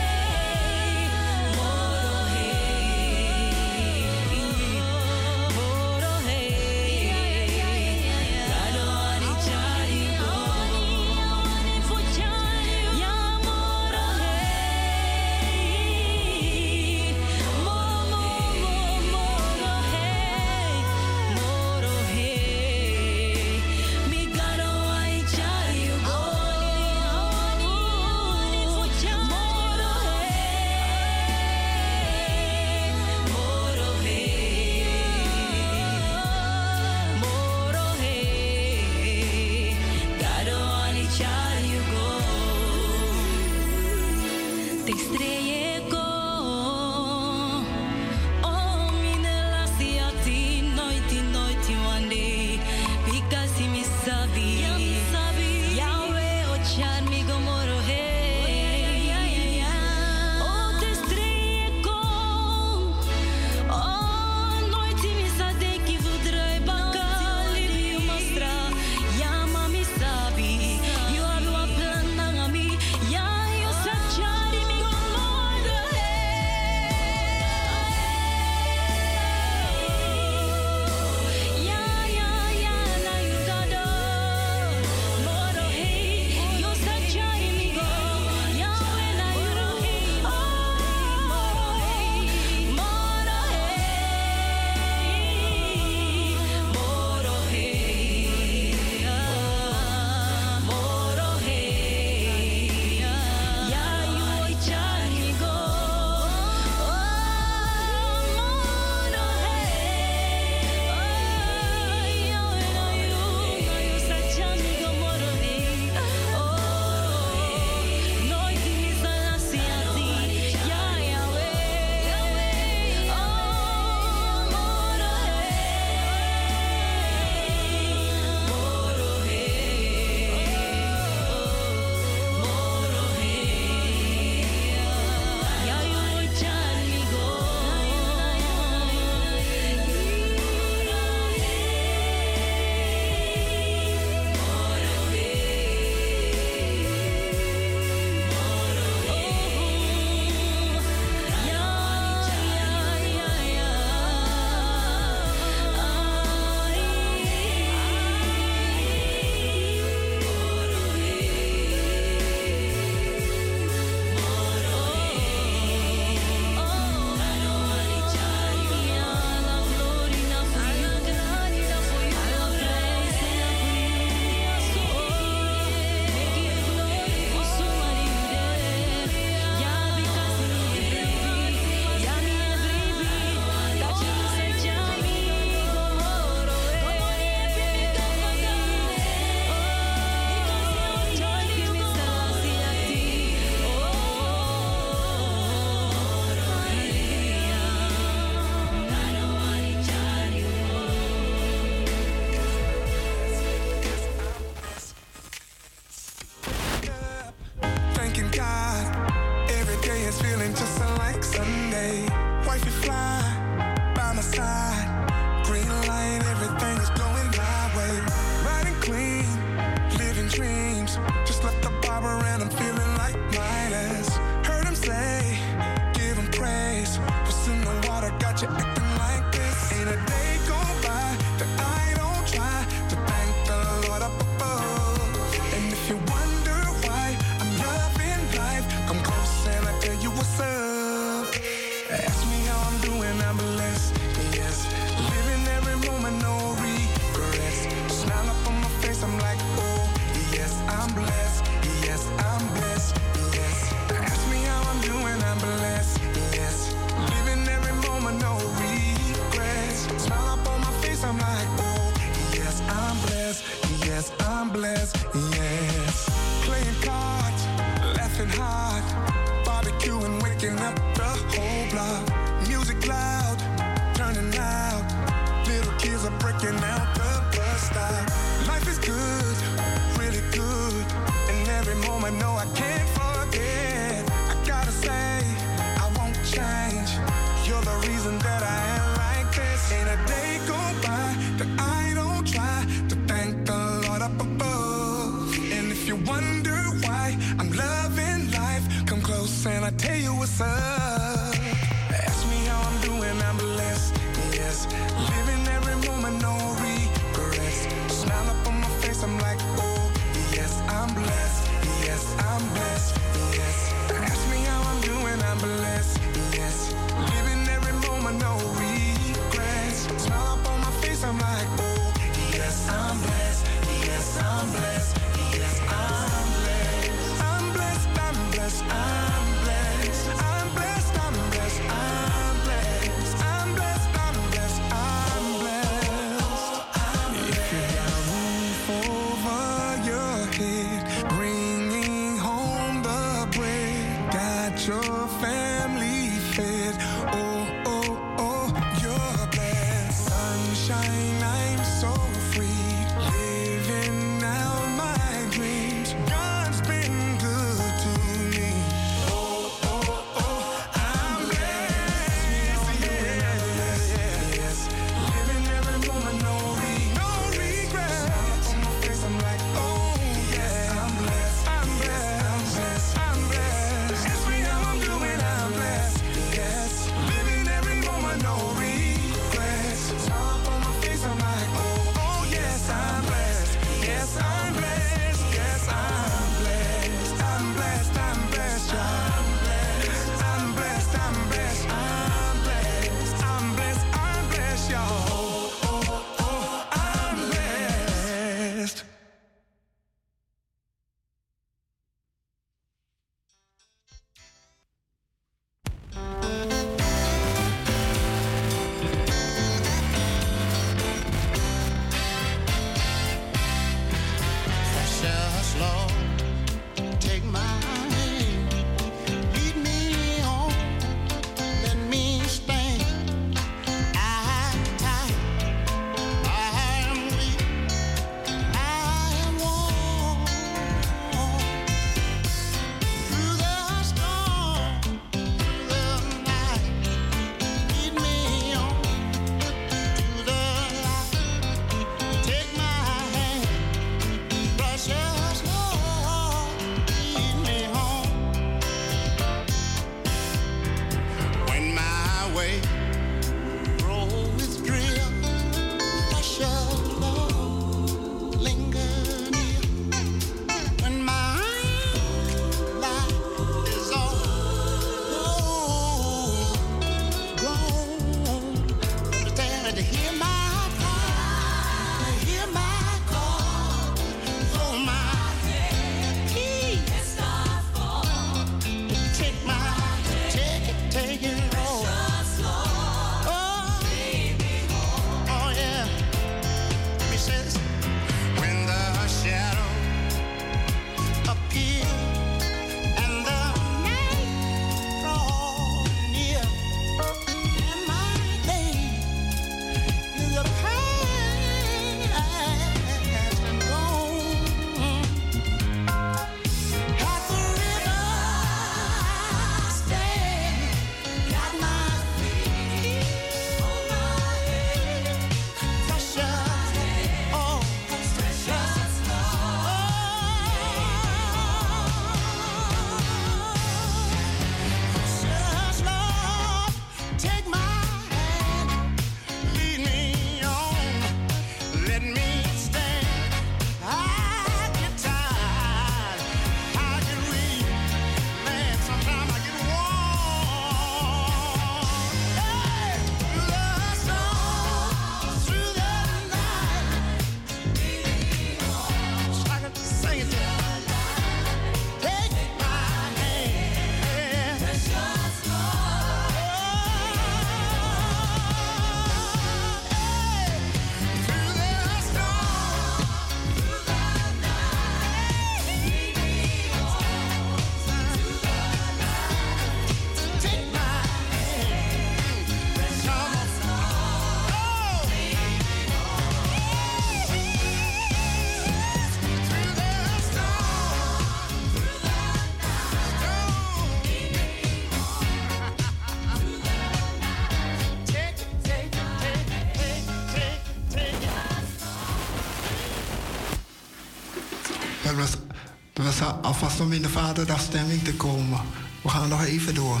Is 596.60 596.66
alvast 596.66 596.80
om 596.80 596.92
in 596.92 597.02
de 597.02 597.08
vaderdagstemming 597.08 598.02
te 598.04 598.14
komen. 598.14 598.60
We 599.02 599.08
gaan 599.08 599.28
nog 599.28 599.44
even 599.44 599.74
door. 599.74 600.00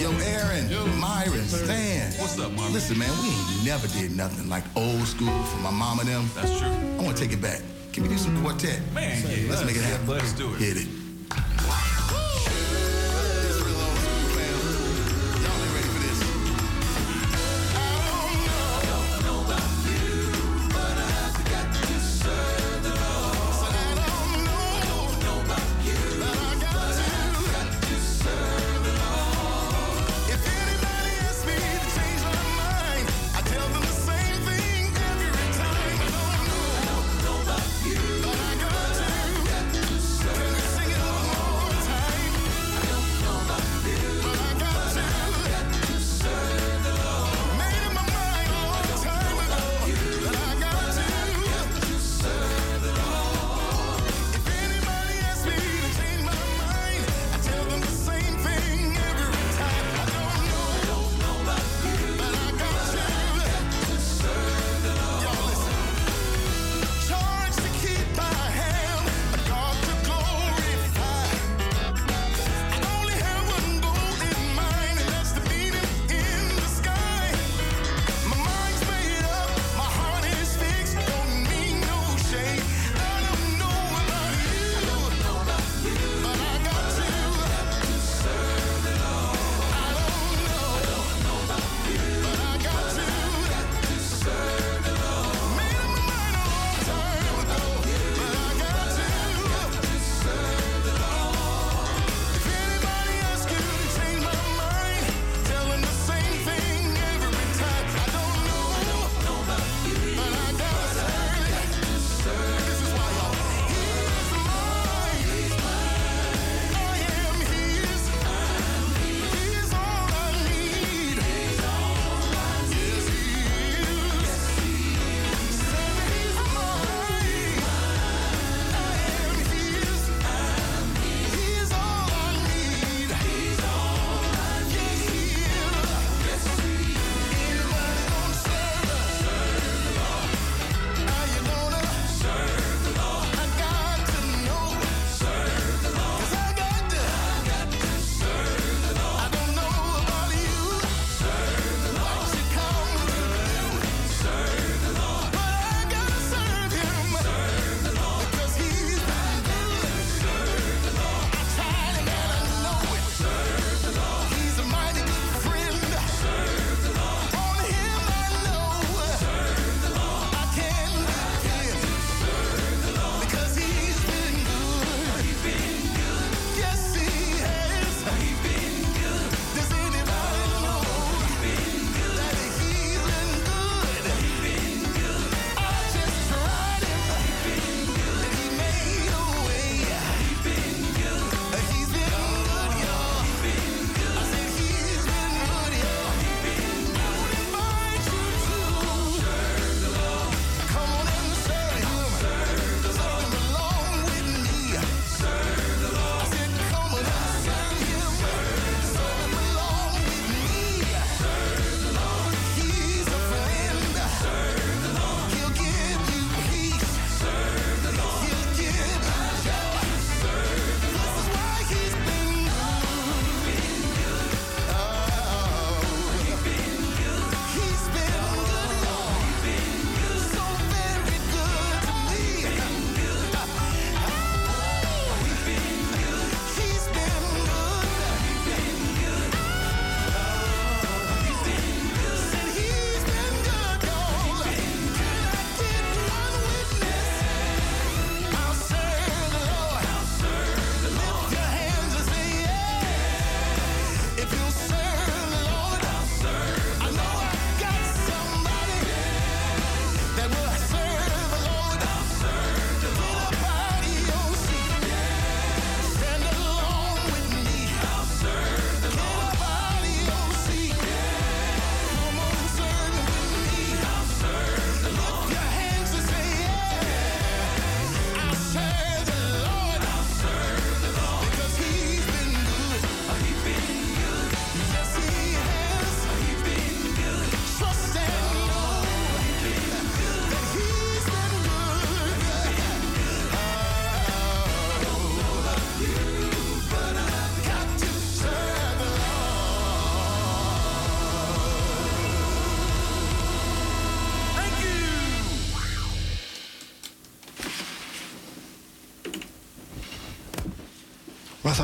Yo, 0.00 0.10
Aaron, 0.10 0.68
Myron, 0.98 1.48
Stan. 1.48 2.18
What's 2.18 2.38
up, 2.38 2.56
Marvin? 2.56 2.72
Listen, 2.72 2.98
man, 2.98 3.08
we 3.08 3.28
ain't 3.28 3.64
never 3.64 3.88
did 3.98 4.16
nothing 4.16 4.54
like 4.54 4.64
old 4.72 5.06
school 5.06 5.44
for 5.44 5.60
my 5.60 5.70
mom 5.70 5.98
and 5.98 6.08
them. 6.08 6.30
That's 6.34 6.58
true. 6.58 6.70
I 6.98 7.02
want 7.04 7.16
to 7.16 7.22
take 7.22 7.34
it 7.34 7.40
back. 7.40 7.60
Can 7.92 8.02
we 8.02 8.08
do 8.08 8.18
some 8.18 8.40
quartet? 8.42 8.80
Man, 8.92 9.22
yeah, 9.22 9.50
let's 9.50 9.64
make 9.64 9.76
it 9.76 9.84
happen. 9.84 10.08
Let's 10.08 10.32
do 10.32 10.54
it. 10.54 10.60
Hit 10.60 10.76
it 10.76 11.01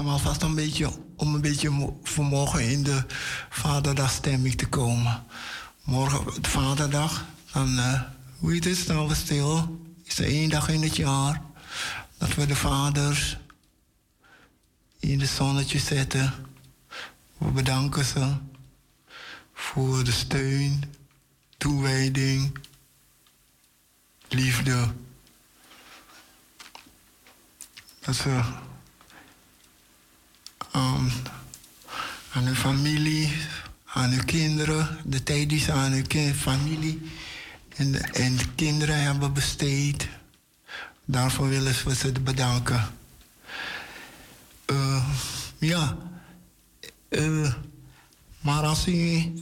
hem 0.09 0.17
alvast 0.17 0.43
een 0.43 0.55
beetje 0.55 0.91
om 1.17 1.35
een 1.35 1.41
beetje 1.41 1.93
vanmorgen 2.03 2.71
in 2.71 2.83
de 2.83 3.05
Vaderdagstemming 3.51 4.55
te 4.55 4.69
komen. 4.69 5.25
Morgen, 5.83 6.43
de 6.43 6.49
Vaderdag, 6.49 7.25
dan, 7.53 7.79
uh, 7.79 8.03
hoe 8.39 8.53
heet 8.53 8.65
het, 8.65 8.77
staan 8.77 9.09
we 9.09 9.15
stil. 9.15 9.81
Is 10.05 10.19
er 10.19 10.25
één 10.25 10.49
dag 10.49 10.69
in 10.69 10.83
het 10.83 10.97
jaar 10.97 11.43
dat 12.19 12.35
we 12.35 12.47
de 12.47 12.57
vaders 12.57 13.37
in 14.99 15.21
het 15.21 15.29
zonnetje 15.29 15.79
zetten. 15.79 16.35
We 17.39 17.51
bedanken 17.51 18.05
ze 18.05 18.33
voor 19.55 20.05
de 20.05 20.13
steun, 20.13 20.85
toewijding, 21.57 22.59
liefde. 24.29 24.93
Dat 28.01 28.17
ze 28.17 28.41
um, 30.75 31.11
aan 32.33 32.45
hun 32.45 32.57
familie, 32.57 33.33
aan 33.85 34.11
hun 34.11 34.25
kinderen, 34.25 34.99
de 35.05 35.23
tijd 35.23 35.49
die 35.49 35.61
ze 35.61 35.73
aan 35.73 35.93
hun 35.93 36.35
familie 36.35 37.01
en 37.77 38.13
en 38.13 38.37
de 38.37 38.47
kinderen 38.55 39.03
hebben 39.03 39.33
besteed. 39.33 40.09
Daarvoor 41.05 41.49
willen 41.49 41.75
we 41.85 41.95
ze 41.95 42.13
bedanken. 42.13 42.87
Uh, 44.67 45.09
ja, 45.59 45.97
uh, 47.09 47.53
maar 48.41 48.63
als 48.63 48.87
u, 48.87 49.33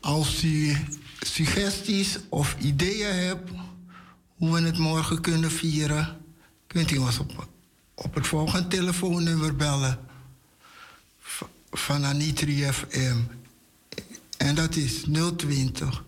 als 0.00 0.42
u 0.44 0.76
suggesties 1.20 2.18
of 2.28 2.56
ideeën 2.58 3.14
hebt 3.14 3.50
hoe 4.36 4.52
we 4.52 4.60
het 4.60 4.78
morgen 4.78 5.20
kunnen 5.20 5.50
vieren, 5.50 6.16
kunt 6.66 6.90
u 6.90 6.96
ons 6.96 7.18
op, 7.18 7.48
op 7.94 8.14
het 8.14 8.26
volgende 8.26 8.68
telefoonnummer 8.68 9.56
bellen 9.56 10.07
van 11.70 12.04
Anitri 12.04 12.72
FM. 12.72 13.16
En 14.36 14.54
dat 14.54 14.76
is 14.76 15.04
020 15.36 16.04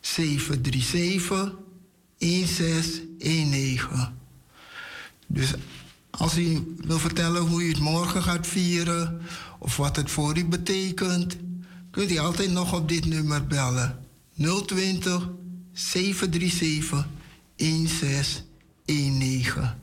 737 0.00 1.54
1619. 2.18 4.08
Dus 5.26 5.54
als 6.10 6.38
u 6.38 6.74
wil 6.84 6.98
vertellen 6.98 7.42
hoe 7.42 7.62
u 7.62 7.68
het 7.68 7.78
morgen 7.78 8.22
gaat 8.22 8.46
vieren 8.46 9.20
of 9.58 9.76
wat 9.76 9.96
het 9.96 10.10
voor 10.10 10.38
u 10.38 10.44
betekent, 10.44 11.36
kunt 11.90 12.10
u 12.10 12.18
altijd 12.18 12.50
nog 12.50 12.74
op 12.74 12.88
dit 12.88 13.04
nummer 13.04 13.46
bellen. 13.46 13.98
020 14.66 15.28
737 15.72 17.06
1619. 17.56 19.81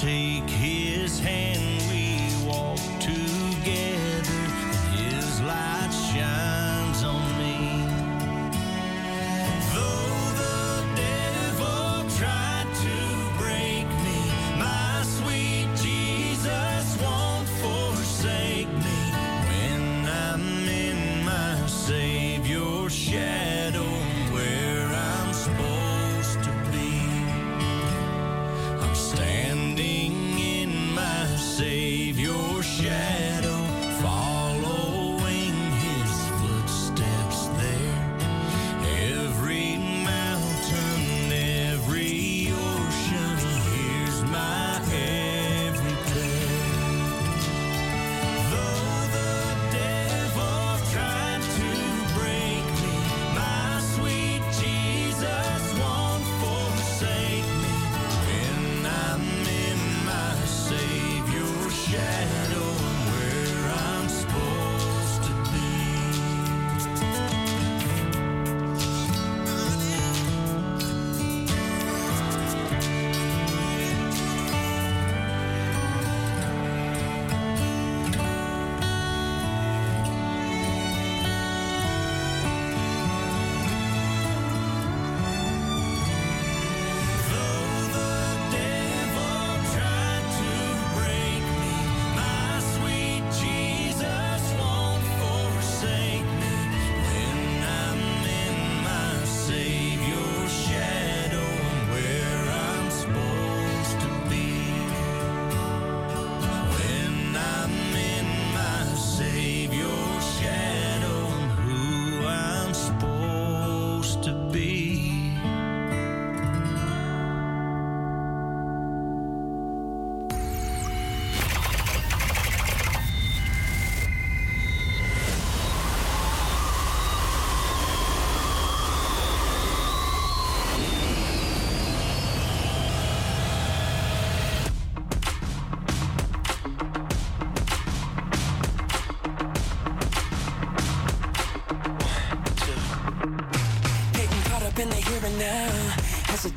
take 0.00 0.50
his 0.50 1.18
hand. 1.18 1.75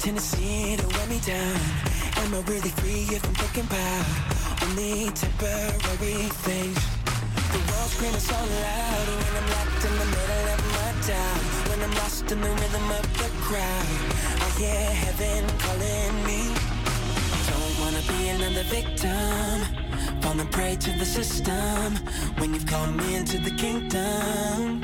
Tennessee 0.09 0.75
to 0.75 0.87
wear 0.87 1.05
me 1.05 1.19
down. 1.19 1.59
Am 2.17 2.33
I 2.33 2.41
really 2.49 2.73
free 2.81 3.05
if 3.15 3.23
I'm 3.27 3.35
thinking 3.35 3.69
about 3.69 4.05
only 4.65 5.11
temporary 5.13 6.25
things? 6.49 6.81
The 7.53 7.61
world 7.69 7.89
screaming 7.93 8.17
so 8.17 8.33
loud 8.33 9.07
when 9.21 9.33
I'm 9.37 9.49
locked 9.53 9.85
in 9.85 9.93
the 10.01 10.09
middle 10.09 10.45
of 10.49 10.61
my 10.73 10.89
doubt. 11.05 11.41
When 11.69 11.79
I'm 11.83 11.93
lost 12.01 12.31
in 12.31 12.41
the 12.41 12.49
rhythm 12.49 12.89
of 12.89 13.05
the 13.21 13.29
crowd, 13.45 13.99
I 14.41 14.49
hear 14.57 14.81
heaven 15.05 15.45
calling 15.61 16.15
me. 16.25 16.41
Don't 17.51 17.75
wanna 17.77 18.01
be 18.09 18.29
another 18.29 18.63
victim, 18.63 19.61
falling 20.23 20.47
prey 20.47 20.75
to 20.75 20.91
the 20.97 21.05
system. 21.05 21.97
When 22.39 22.55
you've 22.55 22.65
called 22.65 22.95
me 22.95 23.13
into 23.13 23.37
the 23.37 23.51
kingdom. 23.51 24.78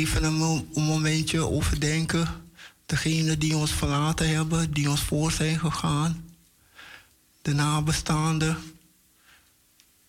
Even 0.00 0.24
een, 0.24 0.68
een 0.74 0.82
momentje 0.82 1.48
overdenken. 1.48 2.28
Degenen 2.86 3.38
die 3.38 3.56
ons 3.56 3.72
verlaten 3.72 4.28
hebben, 4.28 4.72
die 4.72 4.90
ons 4.90 5.00
voor 5.00 5.32
zijn 5.32 5.58
gegaan. 5.58 6.34
De 7.42 7.54
nabestaanden. 7.54 8.56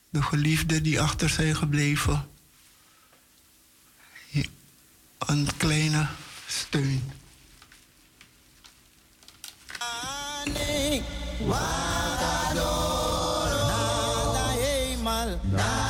De 0.09 0.21
geliefden 0.21 0.83
die 0.83 1.01
achter 1.01 1.29
zijn 1.29 1.55
gebleven. 1.55 2.29
Een 5.17 5.47
kleine 5.57 6.07
steun. 6.47 7.03
Nada 15.51 15.80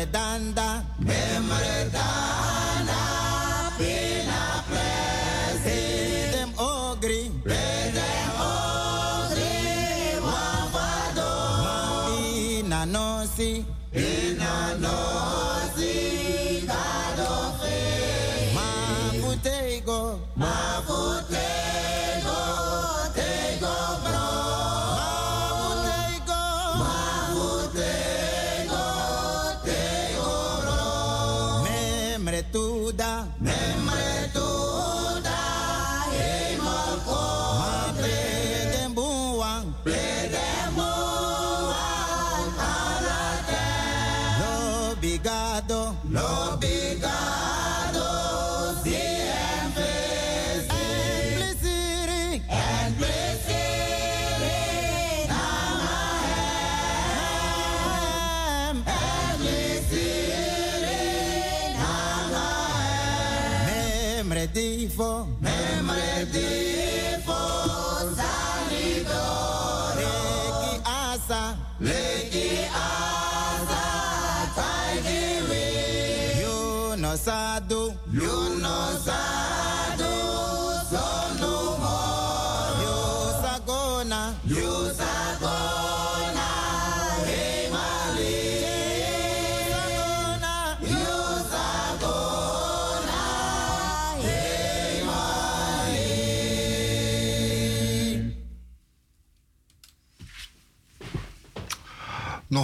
memredanda, 0.00 0.82
memredanda, 0.98 2.09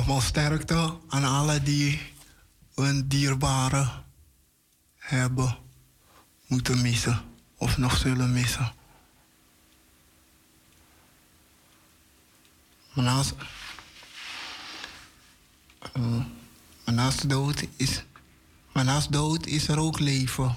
Nogmaals 0.06 0.30
sterkte 0.30 0.98
aan 1.08 1.24
alle 1.24 1.62
die 1.62 2.12
een 2.74 3.08
dierbare 3.08 4.02
hebben 4.96 5.58
moeten 6.46 6.82
missen 6.82 7.22
of 7.56 7.76
nog 7.76 7.96
zullen 7.96 8.32
missen. 8.32 8.72
Maar 12.92 13.04
naast, 13.04 13.34
eh, 15.92 16.24
naast 16.84 17.28
dood 17.28 17.66
is, 17.76 18.04
maar 18.72 18.84
naast 18.84 19.12
dood 19.12 19.46
is 19.46 19.68
er 19.68 19.78
ook 19.78 19.98
leven. 19.98 20.56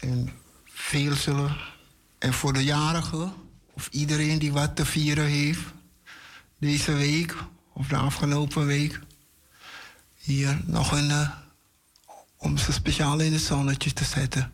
En 0.00 0.38
veel 0.64 1.14
zullen, 1.14 1.56
en 2.18 2.32
voor 2.32 2.52
de 2.52 2.64
jarigen 2.64 3.45
of 3.76 3.88
iedereen 3.90 4.38
die 4.38 4.52
wat 4.52 4.76
te 4.76 4.86
vieren 4.86 5.26
heeft, 5.26 5.60
deze 6.58 6.92
week 6.92 7.36
of 7.72 7.88
de 7.88 7.96
afgelopen 7.96 8.66
week, 8.66 9.00
hier 10.14 10.60
nog 10.64 10.92
een, 10.92 11.10
eh, 11.10 11.30
om 12.36 12.56
ze 12.56 12.72
speciaal 12.72 13.20
in 13.20 13.32
het 13.32 13.42
zonnetje 13.42 13.92
te 13.92 14.04
zetten. 14.04 14.52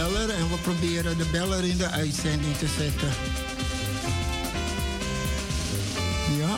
Beller 0.00 0.30
en 0.30 0.48
we 0.48 0.56
proberen 0.56 1.18
de 1.18 1.26
beller 1.32 1.64
in 1.64 1.76
de 1.76 1.88
uitzending 1.88 2.56
te 2.56 2.66
zetten. 2.66 3.08
Ja. 6.38 6.56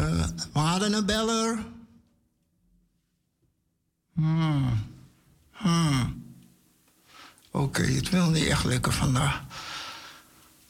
Uh, 0.00 0.26
we 0.52 0.58
hadden 0.58 0.92
een 0.92 1.06
beller. 1.06 1.58
Hmm. 4.14 4.86
Hmm. 5.52 6.24
Oké, 7.50 7.82
het 7.82 8.10
wil 8.10 8.30
niet 8.30 8.46
echt 8.46 8.64
lekker 8.64 8.92
vandaag. 8.92 9.42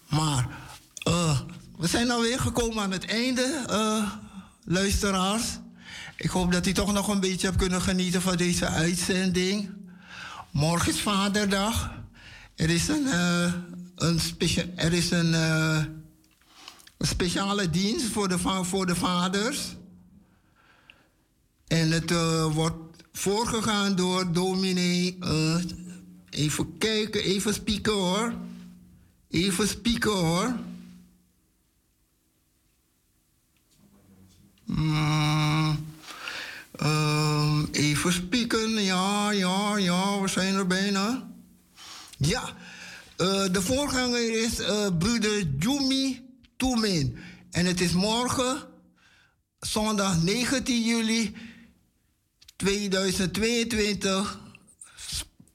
Maar 0.09 0.49
uh, 1.09 1.41
we 1.79 1.87
zijn 1.87 2.11
alweer 2.11 2.41
gekomen 2.41 2.83
aan 2.83 2.91
het 2.91 3.07
einde, 3.07 3.65
uh, 3.71 4.13
luisteraars. 4.67 5.59
Ik 6.17 6.31
hoop 6.31 6.53
dat 6.53 6.67
u 6.67 6.73
toch 6.73 6.93
nog 6.93 7.09
een 7.09 7.21
beetje 7.21 7.47
hebt 7.47 7.59
kunnen 7.59 7.83
genieten 7.83 8.23
van 8.23 8.37
deze 8.37 8.67
uitzending. 8.67 9.71
Morgen 10.51 10.93
is 10.93 11.01
Vaderdag. 11.01 11.93
Er 12.55 12.71
is 12.71 12.89
een, 12.89 13.03
uh, 13.05 13.53
een, 13.95 14.21
er 14.77 14.93
is 14.93 15.11
een, 15.11 15.33
een 15.33 17.07
speciale 17.07 17.71
dienst 17.71 18.07
voor 18.07 18.29
de, 18.29 18.39
voor 18.63 18.87
de 18.87 18.95
vaders. 18.95 19.77
En 21.67 21.91
het 21.91 22.11
wordt 22.53 22.77
voorgegaan 23.13 23.97
door 23.97 24.33
dominee. 24.33 25.19
even 26.31 26.79
kijken, 26.79 27.23
even 27.23 27.55
spieken 27.55 27.93
hoor. 27.93 28.35
Even 29.31 29.69
spieken 29.69 30.13
hoor. 30.13 30.55
Mm, 34.67 35.87
um, 36.83 37.69
even 37.73 38.13
spieken, 38.13 38.83
ja, 38.83 39.31
ja, 39.31 39.77
ja, 39.77 40.21
we 40.21 40.29
zijn 40.29 40.55
er 40.55 40.67
bijna. 40.67 41.29
Ja, 42.19 42.43
uh, 42.43 43.45
de 43.53 43.63
voorganger 43.63 44.43
is 44.43 44.61
uh, 44.61 44.87
broeder 44.99 45.47
Jumi 45.59 46.29
Toemin. 46.57 47.19
En 47.51 47.67
het 47.67 47.81
is 47.81 47.93
morgen, 47.93 48.63
zondag 49.61 50.23
19 50.23 50.83
juli 50.83 51.35
2022, 52.57 54.41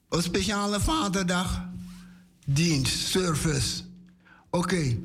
een 0.08 0.22
speciale 0.22 0.80
vaderdag 0.80 1.68
dienst, 2.46 3.08
service. 3.08 3.82
Oké. 4.50 4.98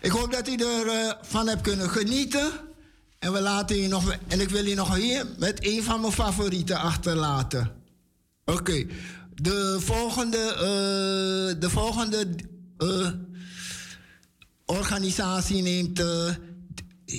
Ik 0.00 0.10
hoop 0.10 0.32
dat 0.32 0.48
u 0.48 0.54
ervan 0.54 0.96
uh, 0.96 1.12
van 1.22 1.48
hebt 1.48 1.62
kunnen 1.62 1.90
genieten. 1.90 2.72
En, 3.24 3.32
we 3.32 3.40
laten 3.40 3.78
u 3.78 3.86
nog, 3.86 4.16
en 4.28 4.40
ik 4.40 4.48
wil 4.48 4.66
u 4.66 4.74
nog 4.74 4.96
hier 4.96 5.26
met 5.38 5.66
een 5.66 5.82
van 5.82 6.00
mijn 6.00 6.12
favorieten 6.12 6.78
achterlaten. 6.78 7.70
Oké. 8.44 8.86
De 9.34 9.76
volgende, 9.80 10.52
uh, 10.52 11.60
de 11.60 11.70
volgende 11.70 12.26
uh, 12.78 13.08
organisatie 14.64 15.62
neemt 15.62 16.02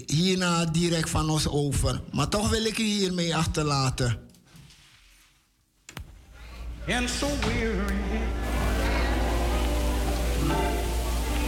hierna 0.06 0.65
direct 0.65 1.10
van 1.10 1.30
ons 1.30 1.48
over. 1.48 2.02
Maar 2.11 2.30
toch 2.30 2.49
wil 2.49 2.65
ik 2.65 2.77
u 2.77 2.84
hiermee 2.84 3.36
achterlaten. 3.36 4.19
And 6.88 7.10
so 7.10 7.27
weary. 7.27 8.03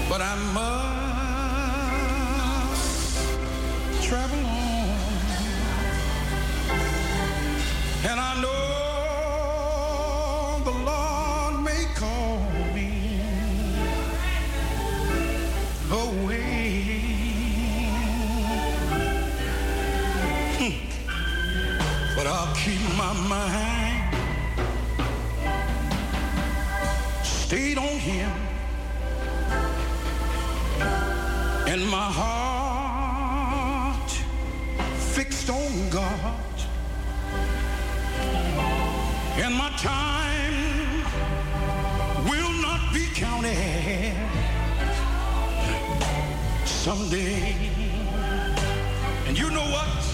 But 0.10 0.20
I 0.20 0.36
must 0.54 0.98
travel 4.08 4.47
And 8.10 8.20
I 8.20 8.42
know 8.42 8.64
the 10.64 10.76
Lord 10.90 11.54
may 11.64 11.84
call 11.96 12.40
me 12.74 12.90
away. 15.92 16.62
Hmm. 20.58 20.78
But 22.16 22.26
I'll 22.28 22.56
keep 22.56 22.82
my 22.98 23.14
mind 23.28 24.16
stayed 27.24 27.78
on 27.78 28.00
Him. 28.00 28.48
and 31.68 31.86
my 31.92 32.10
heart 32.20 34.12
fixed 35.16 35.50
on 35.50 35.90
God, 35.90 36.40
and 39.39 39.53
my 39.53 39.69
time 39.77 41.03
will 42.27 42.53
not 42.61 42.93
be 42.93 43.05
counted 43.14 44.15
someday. 46.65 47.55
And 49.27 49.38
you 49.38 49.49
know 49.51 49.68
what? 49.69 50.07